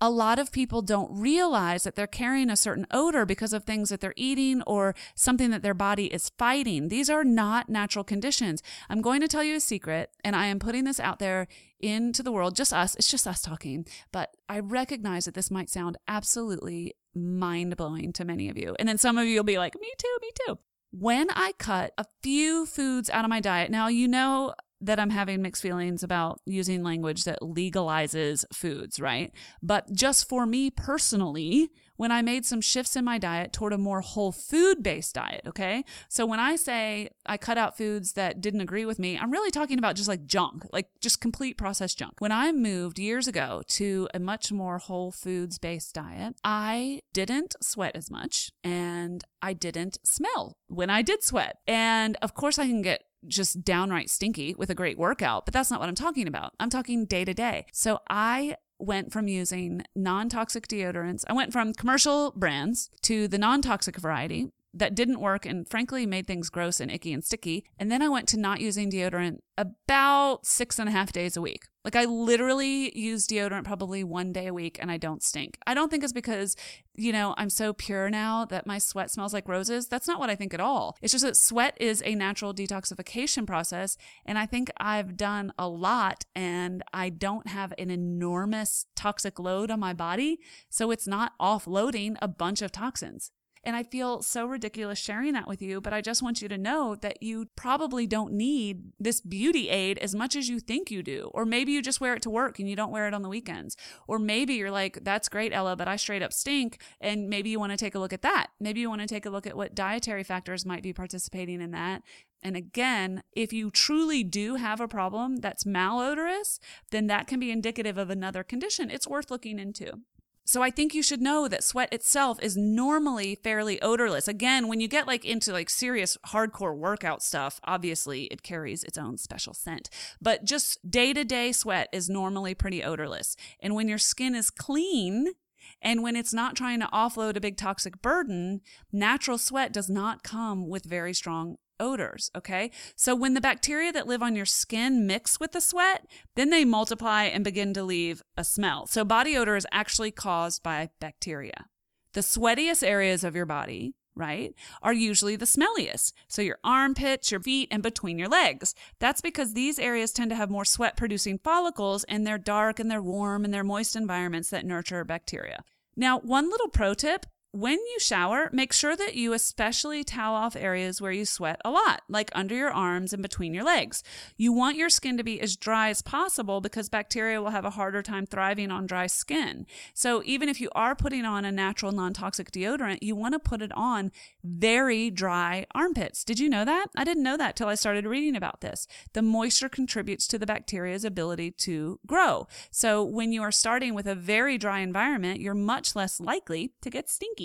a 0.01 0.11
lot 0.11 0.39
of 0.39 0.53
people 0.53 0.81
don't 0.81 1.11
realize 1.11 1.83
that 1.83 1.97
they're 1.97 2.07
carrying 2.07 2.51
a 2.51 2.57
certain 2.57 2.87
odor 2.91 3.27
because 3.27 3.53
of 3.53 3.65
things 3.65 3.89
that 3.89 4.01
they're 4.01 4.15
eating 4.17 4.63
or 4.63 4.95
something 5.15 5.51
that 5.51 5.63
their 5.63 5.75
body 5.75 6.07
is 6.07 6.31
fighting. 6.39 6.89
These 6.89 7.11
are 7.11 7.25
not 7.25 7.69
natural 7.69 8.05
conditions. 8.05 8.63
I'm 8.89 9.01
going 9.01 9.21
to 9.21 9.29
tell 9.29 9.43
you 9.43 9.57
a 9.57 9.61
secret, 9.61 10.11
and 10.23 10.37
I 10.37 10.47
am 10.47 10.59
putting 10.59 10.85
this 10.85 11.01
out 11.01 11.19
there 11.19 11.49
into 11.81 12.23
the 12.23 12.33
world, 12.33 12.55
just 12.55 12.73
us. 12.73 12.95
It's 12.95 13.11
just 13.11 13.27
us 13.27 13.43
talking. 13.43 13.87
But 14.13 14.37
I 14.49 14.61
recognize 14.61 15.25
that 15.25 15.35
this 15.35 15.51
might 15.51 15.71
sound 15.71 15.97
absolutely 16.07 16.95
mind 17.15 17.77
blowing 17.77 18.13
to 18.15 18.25
many 18.25 18.49
of 18.49 18.57
you. 18.57 18.77
And 18.79 18.89
then 18.89 18.99
some 18.99 19.19
of 19.19 19.27
you 19.27 19.37
will 19.37 19.45
be 19.45 19.59
like, 19.59 19.75
me 19.75 19.93
too, 19.99 20.17
me 20.21 20.31
too. 20.47 20.59
When 20.91 21.29
I 21.31 21.53
cut 21.59 21.93
a 21.99 22.07
few 22.23 22.67
foods 22.67 23.11
out 23.11 23.25
of 23.25 23.29
my 23.29 23.41
diet, 23.41 23.71
now 23.71 23.89
you 23.89 24.09
know 24.09 24.55
that 24.81 25.01
I'm 25.01 25.11
having 25.11 25.43
mixed 25.43 25.63
feelings 25.63 26.03
about 26.03 26.41
using 26.47 26.83
language 26.83 27.25
that 27.25 27.41
legalizes 27.41 28.45
foods, 28.53 29.01
right? 29.01 29.33
But 29.63 29.93
just 29.93 30.29
for 30.29 30.47
me 30.47 30.71
personally, 30.71 31.71
when 31.99 32.13
I 32.13 32.23
made 32.23 32.47
some 32.47 32.61
shifts 32.61 32.97
in 32.97 33.05
my 33.05 33.19
diet 33.19 33.53
toward 33.53 33.73
a 33.75 33.79
more 33.79 34.01
whole 34.01 34.33
food 34.33 34.83
based 34.83 35.15
diet, 35.15 35.43
okay? 35.47 35.85
So 36.09 36.25
when 36.25 36.41
I 36.41 36.57
say 36.57 37.11
I 37.27 37.37
cut 37.37 37.59
out 37.59 37.77
foods 37.77 38.13
that 38.13 38.41
didn't 38.41 38.63
agree 38.63 38.87
with 38.87 38.99
me, 38.99 39.19
I'm 39.19 39.33
really 39.33 39.51
talking 39.51 39.79
about 39.79 39.97
just 39.97 40.09
like 40.09 40.25
junk, 40.25 40.65
like 40.73 40.87
just 41.01 41.21
complete 41.21 41.59
processed 41.59 41.99
junk. 41.99 42.15
When 42.21 42.33
I 42.33 42.53
moved 42.53 42.99
years 42.99 43.27
ago 43.27 43.63
to 43.71 44.09
a 44.15 44.21
much 44.21 44.53
more 44.53 44.79
whole 44.79 45.11
foods 45.11 45.59
based 45.59 45.93
diet, 45.93 46.37
I 46.45 47.01
didn't 47.13 47.57
sweat 47.61 47.97
as 47.97 48.11
much 48.11 48.53
and 48.63 49.25
I 49.43 49.53
didn't 49.53 49.99
smell 50.05 50.57
when 50.69 50.91
I 50.91 51.03
did 51.03 51.25
sweat. 51.25 51.59
And 51.67 52.17
of 52.23 52.33
course, 52.35 52.61
I 52.61 52.69
can 52.69 52.81
get 52.81 53.03
just 53.27 53.65
downright 53.65 54.09
stinky 54.09 54.55
with 54.57 54.71
a 54.71 54.75
great 54.75 54.97
workout, 54.97 55.45
but 55.45 55.53
that's 55.53 55.71
not 55.71 55.81
what 55.81 55.89
I'm 55.89 55.97
talking 55.97 56.29
about. 56.29 56.53
I'm 56.61 56.71
talking 56.71 57.05
day 57.05 57.25
to 57.25 57.35
day. 57.35 57.67
So 57.73 57.99
I 58.09 58.55
went 58.79 59.13
from 59.13 59.29
using 59.29 59.83
non 59.95 60.29
toxic 60.29 60.69
deodorants, 60.69 61.25
I 61.29 61.33
went 61.33 61.53
from 61.53 61.75
commercial 61.75 62.33
brands 62.33 62.91
to 63.03 63.29
the 63.29 63.39
non 63.39 63.63
toxic 63.63 63.97
variety 63.97 64.51
that 64.75 64.95
didn't 64.95 65.21
work 65.21 65.47
and 65.47 65.69
frankly 65.69 66.07
made 66.07 66.27
things 66.27 66.51
gross 66.51 66.81
and 66.81 66.91
icky 66.91 67.13
and 67.13 67.25
sticky. 67.25 67.65
And 67.79 67.91
then 67.91 68.03
I 68.03 68.09
went 68.09 68.29
to 68.29 68.39
not 68.39 68.61
using 68.61 68.91
deodorant 68.91 69.39
about 69.57 70.47
six 70.47 70.79
and 70.79 70.89
a 70.89 70.93
half 70.93 71.13
days 71.13 71.37
a 71.37 71.41
week. 71.41 71.65
Like 71.85 71.97
I 71.97 72.05
literally 72.05 72.97
use 72.97 73.27
deodorant 73.27 73.65
probably 73.65 74.05
one 74.05 74.33
day 74.33 74.49
a 74.49 74.55
week 74.55 74.79
and 74.81 74.91
I 74.91 74.99
don't 74.99 75.23
stink. 75.23 75.59
I 75.67 75.73
don't 75.73 75.91
think 75.91 76.05
it's 76.05 76.13
because, 76.13 76.55
you 76.95 77.13
know, 77.13 77.35
I'm 77.39 77.49
so 77.49 77.73
pure 77.73 78.11
now 78.11 78.45
that 78.45 78.67
my 78.67 78.77
sweat 78.79 79.11
smells 79.11 79.33
like 79.33 79.49
roses. 79.49 79.89
That's 79.89 80.07
not 80.07 80.21
what 80.21 80.29
I 80.29 80.35
think 80.35 80.53
at 80.53 80.61
all. 80.61 80.97
It's 81.01 81.13
just 81.13 81.25
that 81.25 81.37
sweat 81.37 81.77
is 81.81 82.03
a 82.05 82.15
natural 82.15 82.53
detoxification 82.53 83.47
process. 83.47 83.97
And 84.27 84.39
I 84.39 84.45
think 84.45 84.71
I've 84.77 85.17
done 85.17 85.53
a 85.59 85.67
lot 85.67 86.25
and 86.35 86.83
I 86.93 87.09
don't 87.09 87.49
have 87.49 87.73
an 87.79 87.91
enormous 87.91 88.85
toxic 88.95 89.39
load 89.39 89.71
on 89.71 89.81
my 89.81 89.95
body. 89.95 90.41
So 90.69 90.91
it's 90.91 91.07
not 91.07 91.33
offloading 91.41 92.17
a 92.21 92.29
bunch 92.29 92.61
of 92.61 92.71
toxins. 92.71 93.31
And 93.65 93.77
I 93.77 93.83
feel 93.83 94.23
so 94.23 94.47
ridiculous 94.47 94.99
sharing 94.99 95.33
that 95.35 95.49
with 95.49 95.61
you, 95.63 95.81
but 95.81 95.93
I 95.93 96.01
just 96.01 96.23
want 96.23 96.43
you 96.43 96.49
to 96.49 96.59
know 96.59 96.95
that 96.97 97.23
you 97.23 97.49
probably 97.57 98.07
don't 98.07 98.33
need 98.33 98.93
this 98.99 99.21
beauty 99.21 99.69
aid 99.69 99.99
as 99.99 100.15
much 100.15 100.37
as 100.37 100.49
you 100.49 100.61
think 100.61 100.91
you 100.91 101.03
do. 101.03 101.31
Or 101.35 101.45
maybe 101.45 101.73
you 101.73 101.83
just 101.83 102.01
wear 102.01 102.15
it 102.15 102.23
to 102.23 102.31
work 102.31 102.59
and 102.59 102.69
you 102.69 102.77
don't 102.77 102.91
wear 102.91 103.07
it 103.07 103.15
on 103.15 103.23
the 103.23 103.29
weekends. 103.29 103.77
Or 104.07 104.19
maybe 104.19 104.55
you're 104.55 104.71
like, 104.71 104.99
that's 105.03 105.29
great, 105.29 105.53
Ella, 105.53 105.77
but 105.77 105.89
I 105.89 105.97
straight 105.97 106.23
up 106.23 106.33
stink. 106.33 106.81
And 107.01 107.29
maybe 107.29 107.51
you 107.51 107.61
want 107.61 107.73
to 107.73 107.79
take 107.79 107.95
a 107.95 107.99
look 107.99 108.13
at 108.13 108.23
that. 108.23 108.49
Maybe 108.61 108.81
you 108.81 108.89
want 108.89 109.03
to 109.03 109.07
take 109.07 109.27
a 109.27 109.31
look 109.31 109.47
at 109.47 109.57
what 109.57 109.75
dietary 109.75 110.23
factors 110.23 110.65
might 110.65 110.83
be 110.83 110.93
participating 110.93 111.61
in 111.61 111.71
that. 111.73 112.03
And 112.43 112.57
again, 112.57 113.23
if 113.33 113.53
you 113.53 113.71
truly 113.71 114.23
do 114.23 114.55
have 114.55 114.81
a 114.81 114.89
problem 114.89 115.37
that's 115.37 115.65
malodorous, 115.65 116.61
then 116.91 117.09
that 117.09 117.27
can 117.27 117.41
be 117.41 117.51
indicative 117.51 117.99
of 117.99 118.11
another 118.11 118.45
condition 118.45 118.91
it's 118.91 119.09
worth 119.09 119.31
looking 119.31 119.59
into. 119.59 120.01
So 120.49 120.63
I 120.63 120.71
think 120.71 120.95
you 120.95 121.03
should 121.03 121.21
know 121.21 121.47
that 121.47 121.63
sweat 121.63 121.93
itself 121.93 122.43
is 122.43 122.57
normally 122.57 123.35
fairly 123.35 123.79
odorless. 123.83 124.29
Again, 124.29 124.67
when 124.67 124.81
you 124.81 124.89
get 124.89 125.07
like 125.07 125.27
into 125.27 125.53
like 125.53 125.69
serious 125.69 126.17
hardcore 126.29 126.75
workout 126.75 127.23
stuff, 127.23 127.61
obviously 127.65 128.25
it 128.29 128.43
carries 128.43 128.83
its 128.83 128.97
own 128.97 129.19
special 129.19 129.53
scent. 129.53 129.91
But 130.23 130.47
just 130.47 130.91
day-to-day 130.91 131.53
sweat 131.53 131.91
is 131.93 132.09
normally 132.09 132.55
pretty 132.55 132.83
odorless. 132.83 133.37
And 133.61 133.75
when 133.75 133.89
your 133.89 133.99
skin 133.99 134.35
is 134.35 134.49
clean, 134.49 135.35
and 135.83 136.03
when 136.03 136.17
it's 136.17 136.33
not 136.33 136.57
trying 136.57 136.81
to 136.81 136.87
offload 136.87 137.37
a 137.37 137.43
big 137.43 137.59
toxic 137.59 138.01
burden, 138.01 138.63
natural 138.91 139.37
sweat 139.37 139.71
does 139.71 139.91
not 139.91 140.23
come 140.23 140.67
with 140.67 140.85
very 140.85 141.13
strong 141.13 141.57
odors. 141.81 142.31
Okay. 142.37 142.71
So 142.97 143.15
when 143.15 143.35
the 143.35 143.41
bacteria 143.41 143.93
that 143.93 144.07
live 144.07 144.23
on 144.23 144.37
your 144.37 144.47
skin 144.47 145.07
mix 145.07 145.39
with 145.41 145.53
the 145.53 145.61
sweat, 145.61 146.07
then 146.35 146.51
they 146.51 146.65
multiply 146.65 147.25
and 147.25 147.45
begin 147.45 147.75
to 147.75 147.83
leave 147.83 148.23
a 148.37 148.45
smell. 148.45 148.87
So 148.87 149.05
body 149.05 149.37
odor 149.37 149.57
is 149.57 149.67
actually 149.73 150.11
caused 150.11 150.63
by 150.63 150.91
bacteria. 151.01 151.67
The 152.15 152.21
sweatiest 152.21 152.87
areas 152.87 153.23
of 153.23 153.37
your 153.37 153.47
body, 153.47 153.95
right, 154.15 154.55
are 154.83 154.93
usually 154.93 155.37
the 155.37 155.45
smelliest. 155.45 156.13
So 156.27 156.43
your 156.43 156.59
armpits, 156.65 157.31
your 157.31 157.41
feet, 157.41 157.69
and 157.71 157.83
between 157.83 158.19
your 158.19 158.29
legs. 158.29 158.75
That's 158.99 159.21
because 159.21 159.53
these 159.53 159.79
areas 159.79 160.13
tend 160.13 160.31
to 160.31 160.37
have 160.37 160.51
more 160.51 160.65
sweat 160.65 160.97
producing 160.97 161.39
follicles 161.39 162.05
and 162.05 162.27
they're 162.27 162.39
dark 162.39 162.81
and 162.81 162.91
they're 162.91 163.03
warm 163.03 163.45
and 163.45 163.53
they're 163.53 163.65
moist 163.65 163.95
environments 163.95 164.51
that 164.51 164.67
nurture 164.67 165.05
bacteria. 165.05 165.65
Now, 165.97 166.19
one 166.21 166.51
little 166.51 166.69
pro 166.69 166.95
tip 166.95 167.27
when 167.53 167.79
you 167.79 167.99
shower, 167.99 168.51
make 168.53 168.75
sure 168.75 168.95
that 168.95 169.15
you 169.15 169.33
especially 169.33 170.05
towel 170.05 170.37
off 170.37 170.55
areas 170.55 171.01
where 171.01 171.13
you 171.13 171.25
sweat 171.25 171.61
a 171.65 171.71
lot, 171.71 172.03
like 172.07 172.31
under 172.35 172.55
your 172.55 172.71
arms 172.71 173.15
and 173.15 173.23
between 173.23 173.55
your 173.55 173.65
legs. 173.65 174.03
You 174.37 174.53
want 174.53 174.77
your 174.77 174.91
skin 174.91 175.17
to 175.17 175.25
be 175.25 175.41
as 175.41 175.57
dry 175.57 175.89
as 175.89 176.03
possible 176.03 176.61
because 176.61 176.91
bacteria 176.91 177.41
will 177.41 177.51
have 177.51 177.65
a 177.65 177.71
harder 177.71 178.03
time 178.03 178.27
thriving 178.27 178.71
on 178.71 178.87
dry 178.87 179.07
skin. 179.07 179.67
So 179.95 180.23
even 180.27 180.51
if 180.51 180.61
you 180.61 180.69
are 180.75 180.95
putting 180.95 181.25
on 181.25 181.47
a 181.47 181.53
natural 181.53 181.91
non 181.91 182.13
toxic 182.13 182.51
deodorant, 182.53 182.99
you 183.01 183.17
want 183.17 183.33
to 183.33 183.39
put 183.39 183.63
it 183.63 183.73
on 183.75 184.13
very 184.45 185.11
dry 185.11 185.65
armpits. 185.75 186.25
Did 186.25 186.39
you 186.39 186.51
know 186.51 186.67
that? 186.67 186.89
I 186.97 187.05
didn't 187.05 187.23
know 187.23 187.39
that 187.39 187.57
till 187.57 187.69
I 187.69 187.77
started 187.77 188.05
reading 188.05 188.37
about 188.37 188.61
this. 188.61 188.87
The 189.15 189.23
moisture 189.23 189.71
contributes 189.71 190.27
to 190.29 190.39
the 190.39 190.47
bacteria's 190.47 191.05
ability 191.05 191.53
to 191.53 191.99
grow. 192.07 192.47
So 192.71 193.03
when 193.03 193.33
you 193.33 193.41
are 193.43 193.53
starting 193.53 193.95
with 193.95 194.07
a 194.07 194.15
very 194.15 194.59
dry 194.59 194.81
environment, 194.81 195.41
you're 195.41 195.55
much 195.55 195.97
less 195.97 196.21
likely 196.21 196.73
to 196.83 196.91
get 196.91 197.09
stinky. 197.09 197.38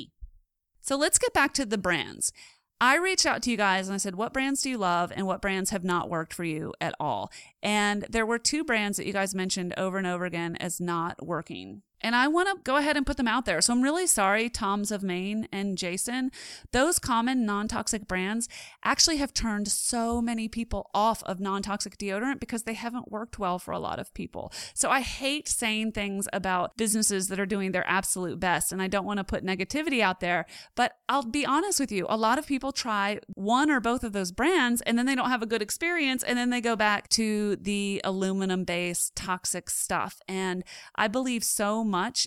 So 0.83 0.97
let's 0.97 1.17
get 1.17 1.33
back 1.33 1.53
to 1.55 1.65
the 1.65 1.77
brands. 1.77 2.33
I 2.81 2.97
reached 2.97 3.25
out 3.25 3.41
to 3.43 3.51
you 3.51 3.55
guys 3.55 3.87
and 3.87 3.95
I 3.95 3.97
said, 3.97 4.15
what 4.15 4.33
brands 4.33 4.61
do 4.61 4.69
you 4.69 4.77
love 4.77 5.13
and 5.15 5.25
what 5.25 5.41
brands 5.41 5.69
have 5.69 5.85
not 5.85 6.09
worked 6.09 6.33
for 6.33 6.43
you 6.43 6.73
at 6.81 6.93
all? 6.99 7.31
And 7.61 8.05
there 8.09 8.25
were 8.25 8.37
two 8.37 8.65
brands 8.65 8.97
that 8.97 9.07
you 9.07 9.13
guys 9.13 9.33
mentioned 9.33 9.73
over 9.77 9.97
and 9.97 10.05
over 10.05 10.25
again 10.25 10.57
as 10.57 10.81
not 10.81 11.25
working. 11.25 11.81
And 12.03 12.15
I 12.15 12.27
want 12.27 12.49
to 12.49 12.61
go 12.63 12.77
ahead 12.77 12.97
and 12.97 13.05
put 13.05 13.17
them 13.17 13.27
out 13.27 13.45
there. 13.45 13.61
So 13.61 13.73
I'm 13.73 13.81
really 13.81 14.07
sorry, 14.07 14.49
Tom's 14.49 14.91
of 14.91 15.03
Maine 15.03 15.47
and 15.51 15.77
Jason. 15.77 16.31
Those 16.71 16.99
common 16.99 17.45
non 17.45 17.67
toxic 17.67 18.07
brands 18.07 18.47
actually 18.83 19.17
have 19.17 19.33
turned 19.33 19.67
so 19.67 20.21
many 20.21 20.47
people 20.47 20.89
off 20.93 21.23
of 21.23 21.39
non 21.39 21.61
toxic 21.61 21.97
deodorant 21.97 22.39
because 22.39 22.63
they 22.63 22.73
haven't 22.73 23.11
worked 23.11 23.39
well 23.39 23.59
for 23.59 23.71
a 23.71 23.79
lot 23.79 23.99
of 23.99 24.13
people. 24.13 24.51
So 24.73 24.89
I 24.89 25.01
hate 25.01 25.47
saying 25.47 25.93
things 25.93 26.27
about 26.33 26.77
businesses 26.77 27.27
that 27.29 27.39
are 27.39 27.45
doing 27.45 27.71
their 27.71 27.87
absolute 27.87 28.39
best. 28.39 28.71
And 28.71 28.81
I 28.81 28.87
don't 28.87 29.05
want 29.05 29.17
to 29.17 29.23
put 29.23 29.45
negativity 29.45 30.01
out 30.01 30.19
there. 30.19 30.45
But 30.75 30.97
I'll 31.09 31.23
be 31.23 31.45
honest 31.45 31.79
with 31.79 31.91
you 31.91 32.05
a 32.09 32.17
lot 32.17 32.37
of 32.37 32.45
people 32.45 32.71
try 32.71 33.19
one 33.33 33.69
or 33.69 33.79
both 33.79 34.03
of 34.03 34.13
those 34.13 34.31
brands 34.31 34.81
and 34.81 34.97
then 34.97 35.05
they 35.05 35.15
don't 35.15 35.29
have 35.29 35.41
a 35.41 35.47
good 35.47 35.61
experience. 35.61 36.23
And 36.23 36.37
then 36.37 36.49
they 36.49 36.61
go 36.61 36.75
back 36.75 37.09
to 37.09 37.55
the 37.55 38.01
aluminum 38.03 38.63
based 38.63 39.15
toxic 39.15 39.69
stuff. 39.69 40.21
And 40.27 40.63
I 40.95 41.07
believe 41.07 41.43
so 41.43 41.83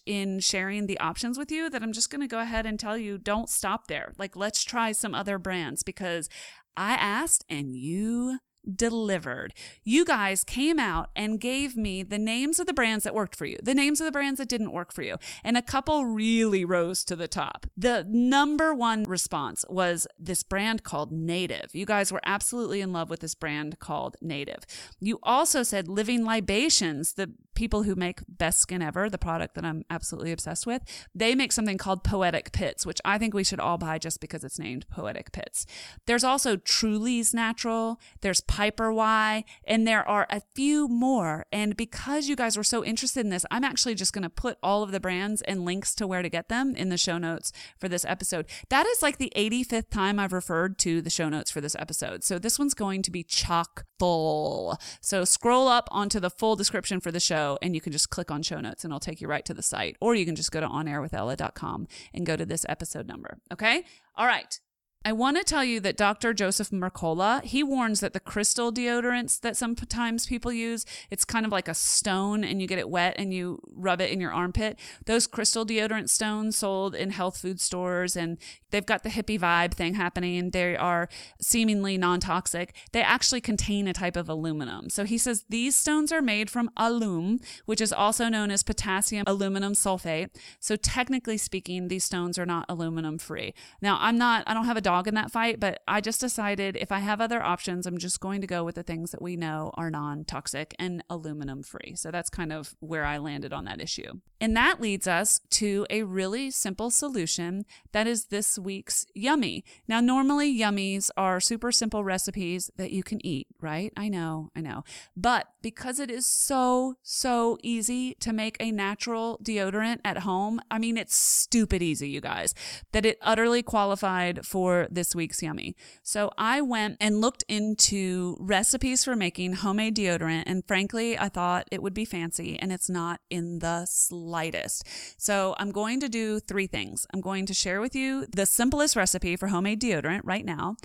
in 0.07 0.41
sharing 0.41 0.87
the 0.87 0.99
options 1.01 1.39
with 1.39 1.51
you 1.51 1.69
that 1.71 1.83
I'm 1.83 1.93
just 1.93 2.11
going 2.11 2.21
to 2.21 2.27
go 2.27 2.41
ahead 2.41 2.67
and 2.67 2.79
tell 2.79 2.97
you 2.97 3.19
don't 3.19 3.49
stop 3.49 3.87
there. 3.87 4.13
Like, 4.19 4.37
let's 4.37 4.65
try 4.65 4.93
some 4.93 5.15
other 5.15 5.39
brands 5.39 5.83
because 5.83 6.29
I 6.77 6.93
asked 6.93 7.45
and 7.49 7.75
you 7.75 8.39
delivered. 8.75 9.55
You 9.85 10.05
guys 10.05 10.45
came 10.45 10.79
out 10.79 11.11
and 11.15 11.41
gave 11.41 11.77
me 11.77 12.03
the 12.03 12.19
names 12.19 12.59
of 12.59 12.67
the 12.67 12.73
brands 12.73 13.05
that 13.05 13.15
worked 13.15 13.37
for 13.37 13.47
you, 13.47 13.59
the 13.63 13.75
names 13.75 14.01
of 14.01 14.05
the 14.05 14.13
brands 14.13 14.39
that 14.39 14.49
didn't 14.49 14.73
work 14.73 14.93
for 14.93 15.03
you, 15.03 15.17
and 15.45 15.57
a 15.57 15.63
couple 15.63 16.07
really 16.07 16.65
rose 16.65 17.05
to 17.05 17.17
the 17.17 17.29
top. 17.29 17.67
The 17.77 18.07
number 18.09 18.75
one 18.75 19.05
response 19.05 19.65
was 19.69 20.07
this 20.19 20.43
brand 20.43 20.83
called 20.83 21.13
Native. 21.13 21.75
You 21.75 21.87
guys 21.87 22.13
were 22.13 22.21
absolutely 22.25 22.81
in 22.81 22.93
love 22.93 23.11
with 23.11 23.21
this 23.21 23.35
brand 23.35 23.79
called 23.79 24.17
Native. 24.21 24.65
You 25.01 25.19
also 25.23 25.63
said 25.63 25.89
Living 25.89 26.25
Libations, 26.25 27.15
the 27.15 27.33
people 27.55 27.83
who 27.85 27.95
make 27.95 28.21
Best 28.29 28.61
Skin 28.61 28.83
Ever, 28.83 29.09
the 29.11 29.19
product 29.19 29.55
that 29.55 29.65
I'm 29.65 29.85
absolutely 29.91 30.31
obsessed 30.31 30.67
with, 30.67 30.83
they 31.15 31.35
make 31.35 31.53
something 31.53 31.79
called 31.79 32.05
Poetic 32.05 32.53
Pits, 32.53 32.87
which 32.87 33.01
I 33.05 33.19
think 33.19 33.35
we 33.35 33.45
should 33.45 33.59
all 33.59 33.79
buy 33.79 33.99
just 33.99 34.21
because 34.21 34.45
it's 34.45 34.59
named 34.59 34.87
Poetic 34.89 35.33
Pits. 35.33 35.67
There's 36.07 36.23
also 36.23 36.57
Truly's 36.57 37.33
Natural. 37.35 37.99
There's 38.21 38.41
Piper 38.57 38.91
Wai, 38.91 39.45
and 39.67 39.87
there 39.87 40.09
are 40.09 40.27
a 40.31 40.41
few 40.55 40.89
more. 40.89 41.45
And 41.53 41.77
because 41.77 42.27
you 42.27 42.35
guys 42.35 42.57
were 42.57 42.65
so 42.65 42.83
interested 42.83 43.21
in 43.21 43.29
this, 43.29 43.45
I'm 43.51 43.65
actually 43.65 43.95
just 43.95 44.15
going 44.15 44.23
to 44.23 44.31
put 44.31 44.57
all 44.63 44.83
of 44.83 44.93
the 44.93 44.99
brands 44.99 45.43
and 45.43 45.67
links 45.67 45.95
to 45.97 46.07
where 46.07 46.23
to 46.23 46.31
get 46.31 46.49
them 46.49 46.75
in 46.75 46.89
the 46.89 46.97
show 46.97 47.19
notes 47.19 47.53
for 47.79 47.87
this 47.87 48.07
episode. 48.07 48.47
That 48.71 48.87
is 48.87 49.03
like 49.03 49.19
the 49.19 49.31
85th 49.37 49.91
time 49.91 50.19
I've 50.19 50.33
referred 50.33 50.79
to 50.79 51.03
the 51.03 51.11
show 51.11 51.29
notes 51.29 51.51
for 51.51 51.61
this 51.61 51.77
episode. 51.79 52.25
So 52.25 52.39
this 52.39 52.59
one's 52.59 52.73
going 52.73 53.03
to 53.03 53.11
be 53.11 53.23
chock 53.23 53.85
full. 53.99 54.79
So 55.03 55.27
scroll 55.27 55.69
up 55.69 55.87
onto 55.93 56.19
the 56.19 56.31
full 56.31 56.57
description 56.57 56.99
for 56.99 57.13
the 57.13 57.21
show 57.21 57.59
and 57.61 57.75
you 57.75 57.83
can 57.83 57.93
just 57.93 58.09
click 58.09 58.31
on 58.31 58.41
show 58.41 58.61
notes 58.63 58.85
and 58.85 58.91
it'll 58.91 59.01
take 59.01 59.21
you 59.21 59.29
right 59.29 59.45
to 59.45 59.53
the 59.53 59.63
site. 59.63 59.99
Or 60.01 60.15
you 60.15 60.25
can 60.25 60.35
just 60.35 60.51
go 60.51 60.63
to 60.63 60.67
onairwithella.com 60.67 61.89
and 62.15 62.25
go 62.25 62.37
to 62.37 62.47
this 62.47 62.65
episode 62.71 63.07
number. 63.07 63.37
Okay. 63.53 63.85
All 64.17 64.27
right. 64.27 64.59
I 65.07 65.13
want 65.13 65.37
to 65.37 65.45
tell 65.45 65.63
you 65.63 65.79
that 65.83 65.97
Dr. 65.97 66.35
Joseph 66.35 66.71
Mercola, 66.71 67.41
he 67.45 67.63
warns 67.63 68.01
that 68.01 68.13
the 68.13 68.19
crystal 68.19 68.73
deodorants 68.73 69.41
that 69.41 69.57
sometimes 69.57 70.27
people 70.27 70.53
use, 70.53 70.85
it's 71.13 71.25
kind 71.25 71.47
of 71.47 71.53
like 71.53 71.69
a 71.69 71.75
stone 71.75 72.43
and 72.43 72.61
you 72.61 72.67
get 72.67 72.81
it 72.81 72.91
wet 72.91 73.15
and 73.17 73.33
you 73.33 73.61
rub 73.73 74.01
it 74.01 74.11
in 74.11 74.21
your 74.21 74.33
armpit. 74.33 74.81
Those 75.05 75.29
crystal 75.29 75.65
deodorant 75.65 76.09
stones 76.11 76.59
sold 76.59 76.97
in 76.97 77.11
health 77.11 77.39
food 77.39 77.61
stores 77.61 78.17
and 78.17 78.37
they've 78.73 78.85
got 78.85 79.05
the 79.05 79.11
hippie 79.11 79.39
vibe 79.39 79.75
thing 79.75 79.95
happening. 79.95 80.51
They 80.51 80.75
are 80.75 81.09
seemingly 81.41 81.97
non-toxic. 81.97 82.75
They 82.91 83.03
actually 83.03 83.41
contain 83.41 83.87
a 83.87 83.93
type 83.93 84.17
of 84.17 84.29
aluminum. 84.29 84.91
So 84.91 85.05
he 85.05 85.19
says 85.19 85.45
these 85.49 85.77
stones 85.77 86.11
are 86.11 86.21
made 86.21 86.51
from 86.51 86.69
alum, 86.77 87.39
which 87.65 87.81
is 87.81 87.93
also 87.93 88.29
known 88.29 88.51
as 88.51 88.65
potassium 88.65 89.23
aluminum 89.29 89.75
sulfate. 89.75 90.31
So 90.59 90.75
technically 90.75 91.39
speaking, 91.39 91.87
these 91.87 92.03
stones 92.03 92.41
are 92.41 92.47
not 92.47 92.67
aluminum 92.69 93.19
free. 93.19 93.55
Now, 93.81 93.99
I'm 94.01 94.19
not 94.19 94.43
I 94.49 94.55
don't 94.55 94.65
have 94.65 94.77
a 94.77 94.81
dog 94.97 95.09
in 95.09 95.15
that 95.15 95.31
fight, 95.31 95.61
but 95.61 95.83
I 95.87 96.01
just 96.01 96.21
decided 96.21 96.77
if 96.77 96.91
I 96.91 97.01
have 97.01 97.21
other 97.21 97.43
options, 97.43 97.87
I'm 97.87 97.99
just 97.99 98.21
going 98.21 98.41
to 98.41 98.47
go 98.47 98.65
with 98.65 98.77
the 98.77 98.83
things 98.83 99.11
that 99.11 99.23
we 99.23 99.37
know 99.37 99.71
are 99.75 99.91
non 99.91 100.25
toxic 100.25 100.75
and 100.79 101.05
aluminum 101.11 101.63
free. 101.63 101.95
So 101.97 102.11
that's 102.11 102.31
kind 102.31 102.53
of 102.53 102.75
where 102.81 103.05
I 103.05 103.19
landed 103.19 103.53
on 103.53 103.65
that 103.67 103.81
issue. 103.81 104.21
And 104.41 104.57
that 104.57 104.81
leads 104.81 105.07
us 105.07 105.41
to 105.51 105.87
a 105.89 106.03
really 106.03 106.51
simple 106.51 106.91
solution 106.91 107.65
that 107.93 108.07
is 108.07 108.27
this 108.27 108.59
week's 108.59 109.07
yummy. 109.15 109.65
Now, 109.89 110.01
normally 110.01 110.57
yummies 110.57 111.11
are 111.17 111.41
super 111.41 111.73
simple 111.73 112.05
recipes 112.05 112.71
that 112.77 112.91
you 112.91 113.03
can 113.03 113.25
eat, 113.25 113.47
right? 113.61 113.93
I 113.97 114.09
know, 114.09 114.51
I 114.55 114.61
know. 114.61 114.85
But 115.17 115.49
because 115.63 115.99
it 115.99 116.11
is 116.11 116.27
so, 116.27 116.97
so 117.03 117.57
easy 117.63 118.15
to 118.21 118.33
make 118.33 118.57
a 118.61 118.71
natural 118.71 119.39
deodorant 119.43 120.01
at 120.05 120.19
home, 120.19 120.61
I 120.71 120.79
mean, 120.79 120.97
it's 120.97 121.17
stupid 121.17 121.83
easy, 121.83 122.09
you 122.09 122.21
guys, 122.21 122.55
that 122.93 123.07
it 123.07 123.19
utterly 123.23 123.63
qualified 123.63 124.45
for 124.45 124.86
this 124.91 125.15
week's 125.15 125.43
yummy. 125.43 125.77
So 126.03 126.31
I 126.39 126.61
went 126.61 126.97
and 127.01 127.21
looked 127.21 127.45
into 127.49 128.37
recipes 128.41 129.05
for 129.05 129.17
making 129.17 129.55
homemade 129.55 129.97
deodorant. 129.97 130.45
And 130.47 130.67
frankly, 130.67 131.19
I 131.19 131.29
thought 131.29 131.69
it 131.71 131.83
would 131.83 131.95
be 131.95 132.05
fancy 132.05 132.59
and 132.59 132.73
it's 132.73 132.89
not 132.89 133.21
in 133.31 133.59
the 133.61 133.87
slightest. 133.87 134.87
So 135.19 135.55
I'm 135.59 135.71
going 135.71 136.01
to 136.01 136.09
do 136.09 136.41
three 136.41 136.67
things. 136.67 137.07
I'm 137.13 137.21
going 137.21 137.47
to 137.47 137.55
share 137.55 137.81
with 137.81 137.95
you 137.95 138.27
the 138.27 138.47
simplest 138.47 138.97
recipe 138.97 139.37
for 139.37 139.49
homemade 139.49 139.81
deodorant 139.81 140.21
right 140.25 140.45
now. 140.45 140.77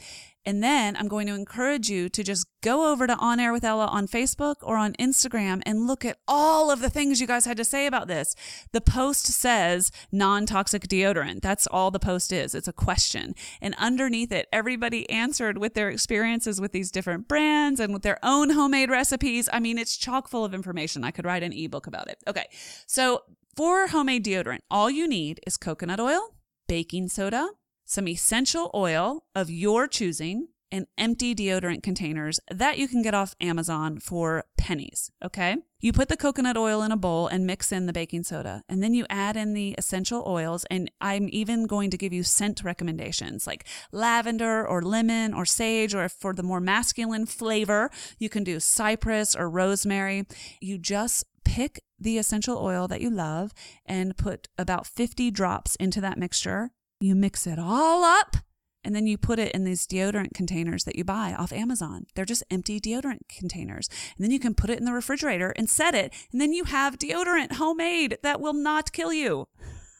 And 0.46 0.64
then 0.64 0.96
I'm 0.96 1.08
going 1.08 1.28
to 1.28 1.36
encourage 1.36 1.90
you 1.90 2.10
to 2.10 2.24
just 2.24 2.48
go 2.62 2.92
over 2.92 3.06
to 3.06 3.16
On 3.18 3.40
Air 3.40 3.52
with 3.52 3.64
Ella 3.64 3.86
on 3.86 4.08
Facebook 4.08 4.56
or 4.62 4.76
on 4.76 4.94
Instagram 4.94 5.62
and 5.66 5.88
look 5.88 6.04
at 6.04 6.18
all 6.28 6.72
of 6.72 6.82
the 6.82 6.90
things 6.90 7.22
you 7.22 7.28
guys 7.28 7.46
had 7.46 7.58
to 7.58 7.66
say 7.66 7.86
about 7.86 8.08
this. 8.08 8.36
The 8.72 8.82
post 8.82 9.28
says 9.28 9.92
non 10.12 10.46
toxic 10.46 10.88
deodorant. 10.88 11.42
That's 11.42 11.68
all 11.68 11.92
the 11.92 12.00
post 12.00 12.32
is. 12.32 12.56
It's 12.56 12.68
a 12.68 12.74
question. 12.74 13.36
And 13.62 13.76
underneath 13.78 14.32
it, 14.32 14.48
everybody 14.52 15.10
answered 15.10 15.58
with 15.58 15.74
their 15.76 15.90
experiences 15.90 16.60
with 16.60 16.72
these 16.72 16.92
different 16.92 17.28
brands 17.28 17.80
and 17.80 17.94
with 17.94 18.02
their 18.02 18.18
own 18.24 18.52
homemade 18.52 18.90
recipes. 18.90 19.48
I 19.54 19.60
mean, 19.60 19.78
it's 19.78 19.98
chock 19.98 20.28
full 20.28 20.46
of 20.46 20.54
information. 20.54 21.04
I 21.04 21.12
could 21.12 21.26
write 21.26 21.44
an 21.44 21.54
ebook 21.54 21.88
about 21.88 22.08
it. 22.08 22.18
Okay. 22.28 22.46
So 22.88 23.24
for 23.56 23.88
homemade 23.88 24.26
deodorant, 24.26 24.60
all 24.72 24.90
you 24.90 25.08
need 25.08 25.40
is 25.46 25.58
coconut 25.58 26.00
oil, 26.00 26.36
baking 26.68 27.10
soda, 27.10 27.50
some 27.92 28.08
essential 28.08 28.72
oil 28.74 29.26
of 29.36 29.50
your 29.50 29.86
choosing, 29.86 30.48
and 30.72 30.88
empty 30.98 31.36
deodorant 31.36 31.84
containers 31.84 32.40
that 32.50 32.78
you 32.78 32.88
can 32.88 33.02
get 33.02 33.14
off 33.14 33.36
Amazon 33.42 34.00
for 34.00 34.46
pennies. 34.58 35.12
Okay. 35.22 35.58
You 35.82 35.92
put 35.92 36.08
the 36.08 36.16
coconut 36.16 36.56
oil 36.56 36.82
in 36.82 36.94
a 36.94 36.98
bowl 36.98 37.28
and 37.28 37.46
mix 37.46 37.72
in 37.72 37.88
the 37.88 37.94
baking 37.94 38.24
soda, 38.24 38.64
and 38.70 38.82
then 38.82 38.94
you 38.94 39.06
add 39.10 39.36
in 39.36 39.54
the 39.54 39.76
essential 39.78 40.24
oils. 40.26 40.64
And 40.72 40.90
I'm 41.02 41.28
even 41.32 41.68
going 41.68 41.90
to 41.90 41.98
give 41.98 42.14
you 42.14 42.24
scent 42.24 42.64
recommendations 42.64 43.46
like 43.46 43.68
lavender 43.92 44.66
or 44.66 44.82
lemon 44.82 45.34
or 45.34 45.44
sage, 45.44 45.94
or 45.94 46.08
for 46.08 46.34
the 46.34 46.44
more 46.44 46.62
masculine 46.62 47.26
flavor, 47.26 47.92
you 48.18 48.30
can 48.30 48.46
do 48.46 48.62
cypress 48.62 49.36
or 49.36 49.50
rosemary. 49.50 50.26
You 50.62 50.78
just 50.78 51.26
pick 51.44 51.82
the 52.00 52.18
essential 52.18 52.58
oil 52.58 52.88
that 52.88 53.02
you 53.02 53.10
love 53.10 53.52
and 53.86 54.16
put 54.16 54.48
about 54.58 54.88
50 54.88 55.32
drops 55.32 55.76
into 55.76 56.00
that 56.00 56.18
mixture 56.18 56.72
you 57.02 57.16
mix 57.16 57.48
it 57.48 57.60
all 57.60 58.04
up 58.04 58.38
and 58.84 58.96
then 58.96 59.06
you 59.06 59.18
put 59.18 59.40
it 59.40 59.52
in 59.54 59.64
these 59.64 59.86
deodorant 59.86 60.34
containers 60.34 60.86
that 60.86 60.96
you 60.96 61.04
buy 61.04 61.36
off 61.38 61.54
Amazon. 61.54 62.06
They're 62.16 62.26
just 62.26 62.44
empty 62.50 62.80
deodorant 62.80 63.28
containers. 63.30 63.90
And 64.18 64.24
then 64.24 64.32
you 64.32 64.40
can 64.40 64.56
put 64.56 64.70
it 64.70 64.80
in 64.80 64.86
the 64.86 64.94
refrigerator 64.94 65.54
and 65.56 65.70
set 65.70 65.94
it. 65.94 66.14
And 66.32 66.42
then 66.42 66.54
you 66.54 66.66
have 66.66 66.98
deodorant 66.98 67.54
homemade 67.54 68.18
that 68.24 68.42
will 68.42 68.54
not 68.54 68.92
kill 68.92 69.14
you. 69.14 69.48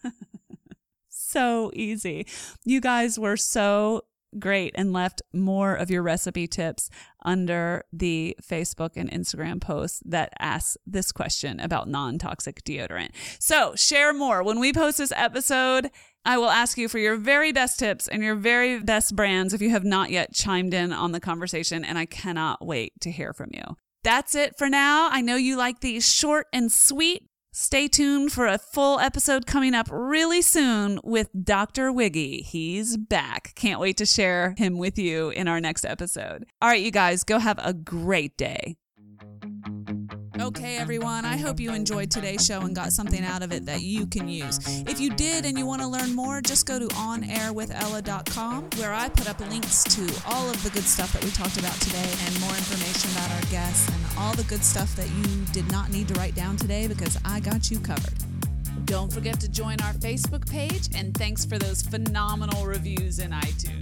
so 1.10 1.72
easy. 1.76 2.26
You 2.66 2.82
guys 2.82 3.20
were 3.20 3.38
so 3.38 4.06
great 4.40 4.74
and 4.76 4.94
left 4.94 5.22
more 5.34 5.76
of 5.76 5.92
your 5.92 6.02
recipe 6.02 6.48
tips 6.48 6.90
under 7.24 7.84
the 7.92 8.36
Facebook 8.42 8.92
and 8.96 9.12
Instagram 9.12 9.60
posts 9.60 10.02
that 10.06 10.34
ask 10.40 10.78
this 10.86 11.12
question 11.12 11.60
about 11.60 11.88
non 11.88 12.18
toxic 12.18 12.64
deodorant. 12.64 13.12
So 13.40 13.76
share 13.76 14.14
more. 14.14 14.44
When 14.44 14.60
we 14.60 14.74
post 14.74 14.98
this 14.98 15.14
episode, 15.16 15.92
I 16.24 16.38
will 16.38 16.50
ask 16.50 16.78
you 16.78 16.88
for 16.88 17.00
your 17.00 17.16
very 17.16 17.52
best 17.52 17.80
tips 17.80 18.08
and 18.08 18.24
your 18.24 18.36
very 18.36 18.80
best 18.80 19.16
brands 19.16 19.54
if 19.54 19.62
you 19.62 19.72
have 19.72 19.84
not 19.84 20.12
yet 20.12 20.34
chimed 20.34 20.74
in 20.74 20.94
on 20.94 21.12
the 21.12 21.20
conversation, 21.20 21.84
and 21.84 21.98
I 21.98 22.06
cannot 22.06 22.66
wait 22.66 22.94
to 23.02 23.12
hear 23.12 23.34
from 23.34 23.50
you. 23.54 23.64
That's 24.04 24.36
it 24.36 24.58
for 24.58 24.70
now. 24.70 25.10
I 25.12 25.22
know 25.22 25.36
you 25.36 25.58
like 25.58 25.80
these 25.80 26.12
short 26.12 26.48
and 26.54 26.72
sweet. 26.72 27.28
Stay 27.54 27.88
tuned 27.88 28.32
for 28.32 28.48
a 28.48 28.58
full 28.58 29.00
episode 29.00 29.46
coming 29.46 29.74
up 29.74 29.88
really 29.92 30.42
soon 30.42 31.00
with 31.04 31.30
Dr. 31.44 31.92
Wiggy. 31.92 32.44
He's 32.44 32.96
back. 32.96 33.54
Can't 33.56 33.80
wait 33.80 33.98
to 33.98 34.06
share 34.06 34.56
him 34.58 34.78
with 34.78 34.98
you 34.98 35.30
in 35.32 35.50
our 35.50 35.60
next 35.60 35.84
episode. 35.84 36.46
All 36.62 36.70
right, 36.70 36.82
you 36.82 36.92
guys, 36.92 37.26
go 37.26 37.40
have 37.40 37.60
a 37.62 37.74
great 37.74 38.38
day. 38.38 38.78
Okay, 40.42 40.78
everyone, 40.78 41.24
I 41.24 41.38
hope 41.38 41.60
you 41.60 41.72
enjoyed 41.72 42.10
today's 42.10 42.44
show 42.44 42.62
and 42.62 42.76
got 42.76 42.92
something 42.94 43.24
out 43.24 43.44
of 43.44 43.52
it 43.52 43.68
that 43.68 43.82
you 43.84 44.08
can 44.08 44.28
use. 44.28 44.60
If 44.88 45.00
you 45.00 45.12
did 45.12 45.46
and 45.46 45.56
you 45.56 45.68
want 45.68 45.84
to 45.84 45.88
learn 45.88 46.16
more, 46.16 46.42
just 46.42 46.66
go 46.66 46.80
to 46.80 46.88
onairwithella.com 46.88 48.70
where 48.78 48.92
I 48.92 49.10
put 49.10 49.30
up 49.30 49.40
links 49.40 49.84
to 49.84 50.02
all 50.26 50.50
of 50.50 50.62
the 50.64 50.72
good 50.72 50.84
stuff 50.84 51.14
that 51.14 51.24
we 51.24 51.30
talked 51.30 51.58
about 51.58 51.76
today 51.76 52.10
and 52.26 52.42
more 52.42 52.50
information 52.50 53.12
about 53.12 53.30
our 53.32 53.52
guests 53.52 53.88
and 53.90 54.18
all 54.18 54.34
the 54.34 54.44
good 54.46 54.64
stuff 54.64 54.96
that 54.96 55.10
you 55.10 55.46
did 55.54 55.72
not 55.72 55.92
need 55.92 56.08
to 56.08 56.16
write 56.16 56.34
down 56.34 56.58
today 56.58 56.88
because 56.88 57.20
I 57.24 57.40
got 57.40 57.70
you 57.70 57.80
covered. 57.80 58.18
Don't 58.86 59.14
forget 59.14 59.40
to 59.42 59.48
join 59.48 59.80
our 59.82 59.94
Facebook 59.94 60.50
page, 60.50 60.90
and 60.96 61.16
thanks 61.16 61.46
for 61.46 61.60
those 61.60 61.84
phenomenal 61.84 62.66
reviews 62.66 63.20
in 63.20 63.30
iTunes. 63.30 63.81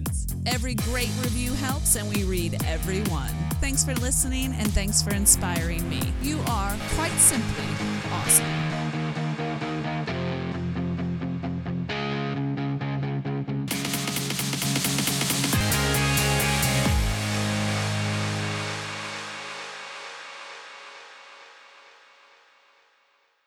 Every 0.52 0.74
great 0.74 1.12
review 1.22 1.54
helps, 1.54 1.96
and 1.96 2.10
we 2.10 2.24
read 2.24 2.58
every 2.66 3.02
one. 3.04 3.32
Thanks 3.62 3.84
for 3.84 3.94
listening, 3.96 4.54
and 4.58 4.74
thanks 4.74 5.00
for 5.00 5.12
inspiring 5.12 5.88
me. 5.88 6.02
You 6.24 6.40
are, 6.48 6.76
quite 6.96 7.12
simply, 7.12 7.66
awesome. 8.12 8.79